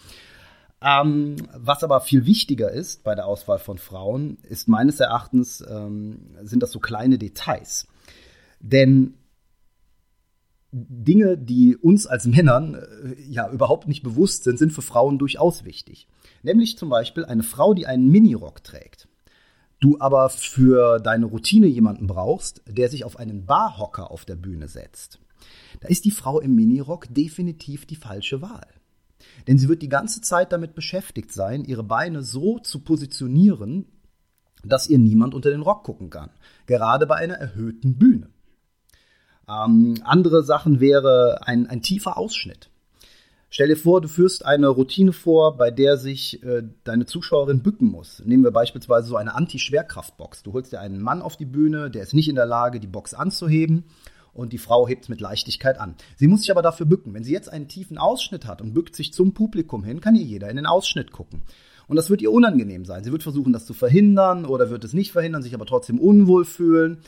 Ähm, 0.80 1.36
was 1.54 1.84
aber 1.84 2.00
viel 2.00 2.24
wichtiger 2.24 2.70
ist 2.70 3.04
bei 3.04 3.14
der 3.14 3.26
Auswahl 3.26 3.58
von 3.58 3.78
Frauen, 3.78 4.38
ist 4.42 4.68
meines 4.68 5.00
Erachtens, 5.00 5.62
ähm, 5.68 6.36
sind 6.42 6.62
das 6.62 6.70
so 6.70 6.78
kleine 6.78 7.18
Details. 7.18 7.88
Denn 8.60 9.14
Dinge, 10.70 11.36
die 11.36 11.76
uns 11.76 12.06
als 12.06 12.26
Männern 12.26 12.74
äh, 12.74 13.20
ja 13.28 13.50
überhaupt 13.50 13.86
nicht 13.86 14.02
bewusst 14.02 14.44
sind, 14.44 14.58
sind 14.58 14.72
für 14.72 14.82
Frauen 14.82 15.18
durchaus 15.18 15.64
wichtig. 15.64 16.06
Nämlich 16.42 16.78
zum 16.78 16.88
Beispiel 16.88 17.24
eine 17.24 17.42
Frau, 17.42 17.74
die 17.74 17.86
einen 17.86 18.08
Minirock 18.08 18.62
trägt 18.64 19.07
du 19.80 19.96
aber 20.00 20.28
für 20.28 20.98
deine 20.98 21.26
Routine 21.26 21.66
jemanden 21.66 22.06
brauchst, 22.06 22.62
der 22.66 22.88
sich 22.88 23.04
auf 23.04 23.18
einen 23.18 23.46
Barhocker 23.46 24.10
auf 24.10 24.24
der 24.24 24.36
Bühne 24.36 24.68
setzt, 24.68 25.20
da 25.80 25.88
ist 25.88 26.04
die 26.04 26.10
Frau 26.10 26.40
im 26.40 26.54
Minirock 26.54 27.06
definitiv 27.12 27.86
die 27.86 27.96
falsche 27.96 28.42
Wahl. 28.42 28.66
Denn 29.46 29.58
sie 29.58 29.68
wird 29.68 29.82
die 29.82 29.88
ganze 29.88 30.20
Zeit 30.20 30.52
damit 30.52 30.74
beschäftigt 30.74 31.32
sein, 31.32 31.64
ihre 31.64 31.84
Beine 31.84 32.22
so 32.22 32.58
zu 32.58 32.80
positionieren, 32.80 33.86
dass 34.64 34.88
ihr 34.88 34.98
niemand 34.98 35.34
unter 35.34 35.50
den 35.50 35.62
Rock 35.62 35.84
gucken 35.84 36.10
kann. 36.10 36.30
Gerade 36.66 37.06
bei 37.06 37.16
einer 37.16 37.34
erhöhten 37.34 37.96
Bühne. 37.98 38.30
Ähm, 39.48 39.94
andere 40.04 40.42
Sachen 40.42 40.80
wäre 40.80 41.40
ein, 41.46 41.66
ein 41.66 41.82
tiefer 41.82 42.18
Ausschnitt. 42.18 42.70
Stell 43.50 43.68
dir 43.68 43.76
vor, 43.76 44.00
du 44.00 44.08
führst 44.08 44.44
eine 44.44 44.68
Routine 44.68 45.12
vor, 45.12 45.56
bei 45.56 45.70
der 45.70 45.96
sich 45.96 46.42
äh, 46.42 46.62
deine 46.84 47.06
Zuschauerin 47.06 47.62
bücken 47.62 47.90
muss. 47.90 48.22
Nehmen 48.24 48.44
wir 48.44 48.50
beispielsweise 48.50 49.08
so 49.08 49.16
eine 49.16 49.34
Anti-Schwerkraftbox. 49.34 50.42
Du 50.42 50.52
holst 50.52 50.72
dir 50.72 50.80
einen 50.80 51.00
Mann 51.00 51.22
auf 51.22 51.36
die 51.36 51.46
Bühne, 51.46 51.90
der 51.90 52.02
ist 52.02 52.12
nicht 52.12 52.28
in 52.28 52.34
der 52.34 52.46
Lage, 52.46 52.78
die 52.78 52.86
Box 52.86 53.14
anzuheben 53.14 53.84
und 54.34 54.52
die 54.52 54.58
Frau 54.58 54.86
hebt 54.86 55.04
es 55.04 55.08
mit 55.08 55.20
Leichtigkeit 55.20 55.80
an. 55.80 55.96
Sie 56.16 56.28
muss 56.28 56.40
sich 56.40 56.50
aber 56.50 56.62
dafür 56.62 56.86
bücken. 56.86 57.14
Wenn 57.14 57.24
sie 57.24 57.32
jetzt 57.32 57.50
einen 57.50 57.68
tiefen 57.68 57.98
Ausschnitt 57.98 58.46
hat 58.46 58.60
und 58.60 58.74
bückt 58.74 58.94
sich 58.94 59.12
zum 59.12 59.34
Publikum 59.34 59.82
hin, 59.82 60.00
kann 60.00 60.14
ihr 60.14 60.24
jeder 60.24 60.50
in 60.50 60.56
den 60.56 60.66
Ausschnitt 60.66 61.10
gucken. 61.10 61.42
Und 61.88 61.96
das 61.96 62.10
wird 62.10 62.20
ihr 62.20 62.30
unangenehm 62.30 62.84
sein. 62.84 63.02
Sie 63.02 63.12
wird 63.12 63.22
versuchen, 63.22 63.54
das 63.54 63.66
zu 63.66 63.72
verhindern 63.72 64.44
oder 64.44 64.68
wird 64.68 64.84
es 64.84 64.92
nicht 64.92 65.10
verhindern, 65.10 65.42
sich 65.42 65.54
aber 65.54 65.64
trotzdem 65.64 65.98
unwohl 65.98 66.44
fühlen. 66.44 66.98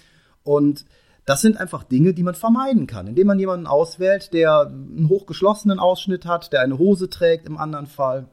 Und 0.42 0.86
das 1.24 1.40
sind 1.40 1.58
einfach 1.58 1.84
Dinge, 1.84 2.14
die 2.14 2.22
man 2.22 2.34
vermeiden 2.34 2.86
kann, 2.86 3.06
indem 3.06 3.26
man 3.26 3.38
jemanden 3.38 3.66
auswählt, 3.66 4.32
der 4.32 4.66
einen 4.66 5.08
hochgeschlossenen 5.08 5.78
Ausschnitt 5.78 6.26
hat, 6.26 6.52
der 6.52 6.62
eine 6.62 6.78
Hose 6.78 7.08
trägt 7.08 7.46
im 7.46 7.58
anderen 7.58 7.86
Fall. 7.86 8.28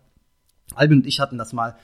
Albin 0.76 1.00
und 1.00 1.08
ich 1.08 1.20
hatten 1.20 1.38
das 1.38 1.54
mal 1.54 1.76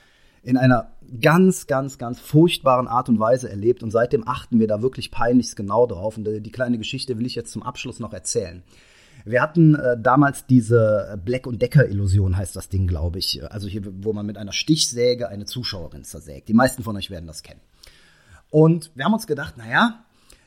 in 0.43 0.57
einer 0.57 0.91
ganz, 1.21 1.67
ganz, 1.67 1.97
ganz 1.97 2.19
furchtbaren 2.19 2.87
Art 2.87 3.07
und 3.07 3.19
Weise 3.19 3.49
erlebt 3.49 3.81
und 3.81 3.91
seitdem 3.91 4.27
achten 4.27 4.59
wir 4.59 4.67
da 4.67 4.81
wirklich 4.81 5.09
peinlichst 5.09 5.55
genau 5.55 5.87
drauf. 5.87 6.17
Und 6.17 6.25
die 6.25 6.51
kleine 6.51 6.77
Geschichte 6.77 7.17
will 7.17 7.25
ich 7.25 7.35
jetzt 7.35 7.51
zum 7.51 7.63
Abschluss 7.63 7.99
noch 7.99 8.13
erzählen. 8.13 8.63
Wir 9.25 9.41
hatten 9.41 9.75
äh, 9.75 9.97
damals 9.97 10.45
diese 10.47 11.17
Black- 11.23 11.47
und 11.47 11.61
Decker-Illusion, 11.61 12.35
heißt 12.35 12.57
das 12.57 12.67
Ding, 12.67 12.87
glaube 12.87 13.19
ich. 13.19 13.41
Also 13.49 13.69
hier, 13.69 13.83
wo 14.03 14.11
man 14.11 14.25
mit 14.25 14.37
einer 14.37 14.51
Stichsäge 14.51 15.29
eine 15.29 15.45
Zuschauerin 15.45 16.03
zersägt. 16.03 16.49
Die 16.49 16.53
meisten 16.53 16.83
von 16.83 16.97
euch 16.97 17.09
werden 17.09 17.27
das 17.27 17.41
kennen. 17.41 17.61
Und 18.49 18.91
wir 18.95 19.05
haben 19.05 19.13
uns 19.13 19.25
gedacht, 19.25 19.57
naja, 19.57 20.03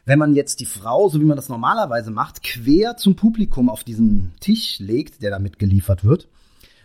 wenn 0.07 0.21
man 0.21 0.35
jetzt 0.35 0.61
die 0.61 0.67
Frau, 0.67 1.09
so 1.09 1.21
wie 1.21 1.25
man 1.25 1.37
das 1.37 1.49
normalerweise 1.49 2.13
macht, 2.13 2.43
quer 2.43 2.97
zum 2.97 3.17
Publikum 3.17 3.69
auf 3.69 3.83
diesen 3.83 4.33
Tisch 4.41 4.79
legt, 4.79 5.21
der 5.21 5.33
damit 5.33 5.59
geliefert 5.59 6.05
wird, 6.05 6.29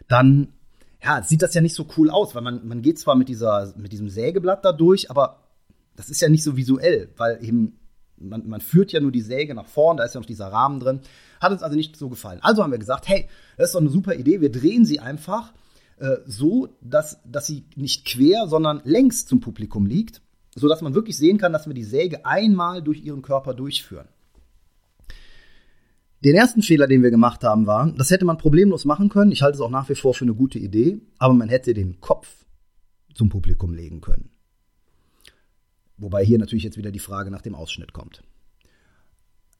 dann 0.08 0.50
ja, 1.04 1.24
sieht 1.24 1.44
das 1.44 1.54
ja 1.54 1.62
nicht 1.62 1.76
so 1.76 1.86
cool 1.98 2.10
aus, 2.10 2.36
weil 2.36 2.42
man, 2.42 2.68
man 2.68 2.82
geht 2.82 3.00
zwar 3.00 3.16
mit, 3.16 3.30
dieser, 3.30 3.74
mit 3.78 3.92
diesem 3.92 4.10
Sägeblatt 4.10 4.66
da 4.66 4.74
durch, 4.74 5.10
aber 5.12 5.44
das 5.96 6.10
ist 6.10 6.20
ja 6.20 6.30
nicht 6.30 6.44
so 6.44 6.58
visuell, 6.58 7.10
weil 7.16 7.44
eben 7.44 7.78
man, 8.18 8.48
man 8.48 8.62
führt 8.62 8.92
ja 8.92 9.00
nur 9.00 9.12
die 9.12 9.22
Säge 9.22 9.54
nach 9.54 9.68
vorn, 9.68 9.98
da 9.98 10.04
ist 10.04 10.16
ja 10.16 10.20
noch 10.20 10.28
dieser 10.28 10.48
Rahmen 10.48 10.80
drin. 10.80 11.02
Hat 11.40 11.52
uns 11.52 11.64
also 11.64 11.76
nicht 11.76 11.96
so 11.96 12.10
gefallen. 12.10 12.40
Also 12.42 12.64
haben 12.64 12.72
wir 12.72 12.78
gesagt, 12.78 13.08
hey, 13.08 13.28
das 13.58 13.70
ist 13.70 13.76
doch 13.76 13.82
eine 13.82 13.90
super 13.90 14.16
Idee, 14.16 14.42
wir 14.42 14.52
drehen 14.52 14.86
sie 14.86 15.00
einfach 15.00 15.54
äh, 15.98 16.18
so, 16.26 16.70
dass, 16.82 17.20
dass 17.26 17.48
sie 17.48 17.66
nicht 17.76 18.06
quer, 18.06 18.48
sondern 18.48 18.82
längs 18.84 19.26
zum 19.26 19.40
Publikum 19.40 19.86
liegt 19.86 20.22
so 20.56 20.68
dass 20.68 20.82
man 20.82 20.94
wirklich 20.94 21.18
sehen 21.18 21.38
kann, 21.38 21.54
dass 21.54 21.68
wir 21.68 21.74
die 21.74 21.84
Säge 21.84 22.26
einmal 22.26 22.82
durch 22.82 23.04
ihren 23.04 23.22
Körper 23.22 23.54
durchführen. 23.54 24.08
Den 26.24 26.36
ersten 26.36 26.62
Fehler, 26.62 26.88
den 26.88 27.02
wir 27.02 27.10
gemacht 27.10 27.44
haben, 27.44 27.66
war, 27.66 27.92
das 27.92 28.12
hätte 28.12 28.26
man 28.26 28.38
problemlos 28.38 28.86
machen 28.86 29.10
können. 29.10 29.32
Ich 29.32 29.42
halte 29.42 29.56
es 29.56 29.62
auch 29.62 29.72
nach 29.72 29.90
wie 29.90 29.96
vor 29.96 30.14
für 30.14 30.26
eine 30.26 30.36
gute 30.36 30.60
Idee, 30.60 31.02
aber 31.18 31.34
man 31.34 31.50
hätte 31.50 31.74
den 31.74 32.00
Kopf 32.00 32.46
zum 33.16 33.30
Publikum 33.30 33.74
legen 33.74 34.02
können. 34.02 34.30
Wobei 35.98 36.24
hier 36.24 36.38
natürlich 36.38 36.64
jetzt 36.64 36.78
wieder 36.78 36.92
die 36.92 37.00
Frage 37.00 37.32
nach 37.32 37.42
dem 37.42 37.56
Ausschnitt 37.56 37.94
kommt. 37.94 38.24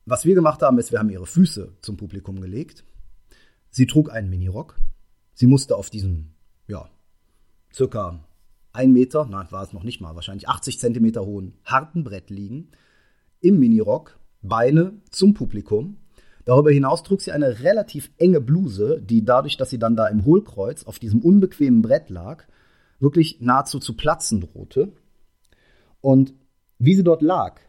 Was 0.04 0.24
wir 0.24 0.34
gemacht 0.34 0.62
haben, 0.62 0.78
ist, 0.78 0.92
wir 0.92 0.98
haben 0.98 1.10
ihre 1.10 1.26
Füße 1.26 1.72
zum 1.80 1.96
Publikum 1.96 2.40
gelegt. 2.40 2.84
Sie 3.70 3.86
trug 3.86 4.10
einen 4.10 4.30
Minirock. 4.30 4.76
Sie 5.34 5.46
musste 5.46 5.76
auf 5.76 5.90
diesem, 5.90 6.34
ja, 6.66 6.88
circa 7.72 8.24
ein 8.72 8.92
Meter, 8.92 9.26
nein, 9.26 9.46
war 9.50 9.62
es 9.62 9.72
noch 9.72 9.84
nicht 9.84 10.00
mal, 10.00 10.14
wahrscheinlich 10.14 10.48
80 10.48 10.78
Zentimeter 10.78 11.24
hohen 11.24 11.54
harten 11.64 12.04
Brett 12.04 12.30
liegen, 12.30 12.68
im 13.40 13.58
Minirock, 13.58 14.18
Beine 14.40 14.94
zum 15.10 15.34
Publikum. 15.34 15.98
Darüber 16.44 16.70
hinaus 16.70 17.02
trug 17.02 17.20
sie 17.20 17.32
eine 17.32 17.60
relativ 17.60 18.10
enge 18.18 18.40
Bluse, 18.40 19.00
die 19.00 19.24
dadurch, 19.24 19.56
dass 19.56 19.70
sie 19.70 19.78
dann 19.78 19.96
da 19.96 20.08
im 20.08 20.24
Hohlkreuz 20.24 20.84
auf 20.84 20.98
diesem 20.98 21.20
unbequemen 21.20 21.82
Brett 21.82 22.10
lag, 22.10 22.44
wirklich 22.98 23.40
nahezu 23.40 23.78
zu 23.78 23.96
platzen 23.96 24.40
drohte. 24.40 24.92
Und 26.00 26.34
wie 26.78 26.94
sie 26.94 27.04
dort 27.04 27.22
lag, 27.22 27.60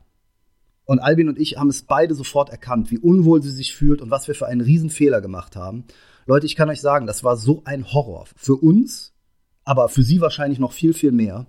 und 0.86 1.00
Albin 1.00 1.30
und 1.30 1.40
ich 1.40 1.58
haben 1.58 1.70
es 1.70 1.84
beide 1.84 2.14
sofort 2.14 2.50
erkannt, 2.50 2.92
wie 2.92 2.98
unwohl 2.98 3.42
sie 3.42 3.52
sich 3.52 3.74
fühlt 3.74 4.02
und 4.02 4.12
was 4.12 4.28
wir 4.28 4.36
für 4.36 4.48
einen 4.48 4.62
Riesenfehler 4.62 5.22
gemacht 5.22 5.56
haben. 5.56 5.86
Leute, 6.26 6.46
ich 6.46 6.56
kann 6.56 6.70
euch 6.70 6.82
sagen, 6.82 7.08
das 7.08 7.24
war 7.24 7.38
so 7.38 7.62
ein 7.66 7.94
Horror. 7.94 8.26
Für 8.36 8.56
uns, 8.56 9.13
aber 9.66 9.90
für 9.90 10.04
sie 10.04 10.22
wahrscheinlich 10.22 10.60
noch 10.60 10.72
viel, 10.72 10.94
viel 10.94 11.12
mehr. 11.12 11.46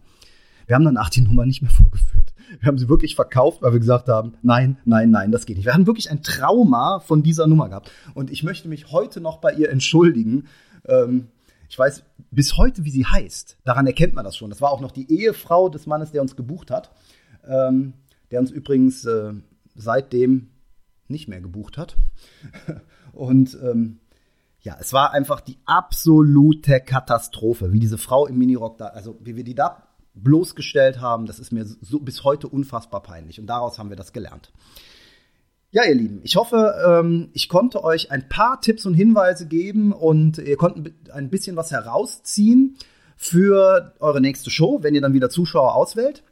Wir 0.66 0.76
haben 0.76 0.84
danach 0.84 1.10
die 1.10 1.20
Nummer 1.20 1.44
nicht 1.46 1.62
mehr 1.62 1.70
vorgeführt. 1.70 2.32
Wir 2.60 2.68
haben 2.68 2.78
sie 2.78 2.88
wirklich 2.88 3.14
verkauft, 3.14 3.62
weil 3.62 3.72
wir 3.72 3.80
gesagt 3.80 4.08
haben, 4.08 4.34
nein, 4.42 4.78
nein, 4.84 5.10
nein, 5.10 5.32
das 5.32 5.46
geht 5.46 5.56
nicht. 5.56 5.66
Wir 5.66 5.74
hatten 5.74 5.86
wirklich 5.86 6.10
ein 6.10 6.22
Trauma 6.22 7.00
von 7.00 7.22
dieser 7.22 7.46
Nummer 7.46 7.68
gehabt. 7.68 7.90
Und 8.14 8.30
ich 8.30 8.42
möchte 8.42 8.68
mich 8.68 8.90
heute 8.90 9.20
noch 9.20 9.38
bei 9.38 9.52
ihr 9.52 9.70
entschuldigen. 9.70 10.46
Ähm, 10.86 11.28
ich 11.68 11.78
weiß 11.78 12.04
bis 12.30 12.56
heute, 12.56 12.84
wie 12.84 12.90
sie 12.90 13.04
heißt. 13.04 13.58
Daran 13.64 13.86
erkennt 13.86 14.14
man 14.14 14.24
das 14.24 14.36
schon. 14.36 14.50
Das 14.50 14.60
war 14.60 14.70
auch 14.70 14.80
noch 14.80 14.92
die 14.92 15.10
Ehefrau 15.12 15.68
des 15.68 15.86
Mannes, 15.86 16.12
der 16.12 16.22
uns 16.22 16.36
gebucht 16.36 16.70
hat. 16.70 16.90
Ähm, 17.46 17.94
der 18.30 18.40
uns 18.40 18.50
übrigens 18.50 19.04
äh, 19.04 19.32
seitdem 19.74 20.50
nicht 21.08 21.28
mehr 21.28 21.40
gebucht 21.40 21.78
hat. 21.78 21.96
Und 23.12 23.58
ähm, 23.62 24.00
ja, 24.64 24.76
es 24.80 24.94
war 24.94 25.12
einfach 25.12 25.42
die 25.42 25.58
absolute 25.66 26.80
Katastrophe, 26.80 27.72
wie 27.72 27.80
diese 27.80 27.98
Frau 27.98 28.26
im 28.26 28.38
Minirock 28.38 28.78
da, 28.78 28.86
also 28.86 29.16
wie 29.20 29.36
wir 29.36 29.44
die 29.44 29.54
da 29.54 29.82
bloßgestellt 30.14 31.00
haben, 31.00 31.26
das 31.26 31.38
ist 31.38 31.52
mir 31.52 31.66
so 31.66 32.00
bis 32.00 32.24
heute 32.24 32.48
unfassbar 32.48 33.02
peinlich. 33.02 33.38
Und 33.38 33.46
daraus 33.46 33.78
haben 33.78 33.90
wir 33.90 33.96
das 33.96 34.12
gelernt. 34.12 34.52
Ja, 35.70 35.84
ihr 35.84 35.94
Lieben, 35.94 36.20
ich 36.22 36.36
hoffe, 36.36 36.74
ähm, 36.86 37.30
ich 37.34 37.48
konnte 37.48 37.84
euch 37.84 38.10
ein 38.10 38.28
paar 38.28 38.60
Tipps 38.60 38.86
und 38.86 38.94
Hinweise 38.94 39.46
geben 39.46 39.92
und 39.92 40.38
ihr 40.38 40.56
konntet 40.56 41.10
ein 41.10 41.30
bisschen 41.30 41.56
was 41.56 41.70
herausziehen 41.70 42.76
für 43.16 43.94
eure 43.98 44.20
nächste 44.20 44.50
Show, 44.50 44.82
wenn 44.82 44.94
ihr 44.94 45.00
dann 45.00 45.14
wieder 45.14 45.30
Zuschauer 45.30 45.74
auswählt. 45.74 46.22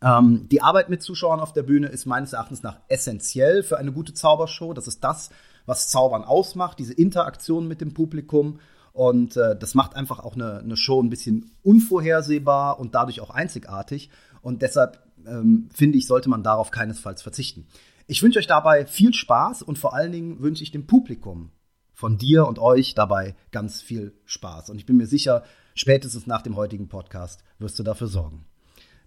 Ähm, 0.00 0.48
die 0.50 0.62
Arbeit 0.62 0.90
mit 0.90 1.02
Zuschauern 1.02 1.40
auf 1.40 1.54
der 1.54 1.62
Bühne 1.62 1.88
ist 1.88 2.06
meines 2.06 2.34
Erachtens 2.34 2.62
nach 2.62 2.78
essentiell 2.88 3.62
für 3.62 3.78
eine 3.78 3.90
gute 3.90 4.14
Zaubershow. 4.14 4.74
Das 4.74 4.86
ist 4.86 5.02
das, 5.02 5.30
was 5.66 5.88
Zaubern 5.88 6.24
ausmacht, 6.24 6.78
diese 6.78 6.94
Interaktion 6.94 7.68
mit 7.68 7.80
dem 7.80 7.94
Publikum. 7.94 8.60
Und 8.92 9.36
äh, 9.36 9.56
das 9.56 9.74
macht 9.74 9.96
einfach 9.96 10.20
auch 10.20 10.34
eine, 10.34 10.58
eine 10.58 10.76
Show 10.76 11.02
ein 11.02 11.10
bisschen 11.10 11.50
unvorhersehbar 11.62 12.78
und 12.78 12.94
dadurch 12.94 13.20
auch 13.20 13.30
einzigartig. 13.30 14.10
Und 14.42 14.62
deshalb 14.62 14.98
ähm, 15.26 15.68
finde 15.72 15.98
ich, 15.98 16.06
sollte 16.06 16.28
man 16.28 16.42
darauf 16.42 16.70
keinesfalls 16.70 17.22
verzichten. 17.22 17.66
Ich 18.06 18.22
wünsche 18.22 18.38
euch 18.38 18.46
dabei 18.46 18.84
viel 18.86 19.14
Spaß 19.14 19.62
und 19.62 19.78
vor 19.78 19.94
allen 19.94 20.12
Dingen 20.12 20.40
wünsche 20.40 20.62
ich 20.62 20.72
dem 20.72 20.86
Publikum 20.86 21.52
von 21.92 22.18
dir 22.18 22.46
und 22.46 22.58
euch 22.58 22.94
dabei 22.94 23.36
ganz 23.50 23.80
viel 23.80 24.12
Spaß. 24.24 24.70
Und 24.70 24.78
ich 24.78 24.86
bin 24.86 24.96
mir 24.96 25.06
sicher, 25.06 25.44
spätestens 25.74 26.26
nach 26.26 26.42
dem 26.42 26.56
heutigen 26.56 26.88
Podcast 26.88 27.44
wirst 27.58 27.78
du 27.78 27.82
dafür 27.82 28.08
sorgen. 28.08 28.44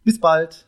Bis 0.04 0.20
bald. 0.20 0.68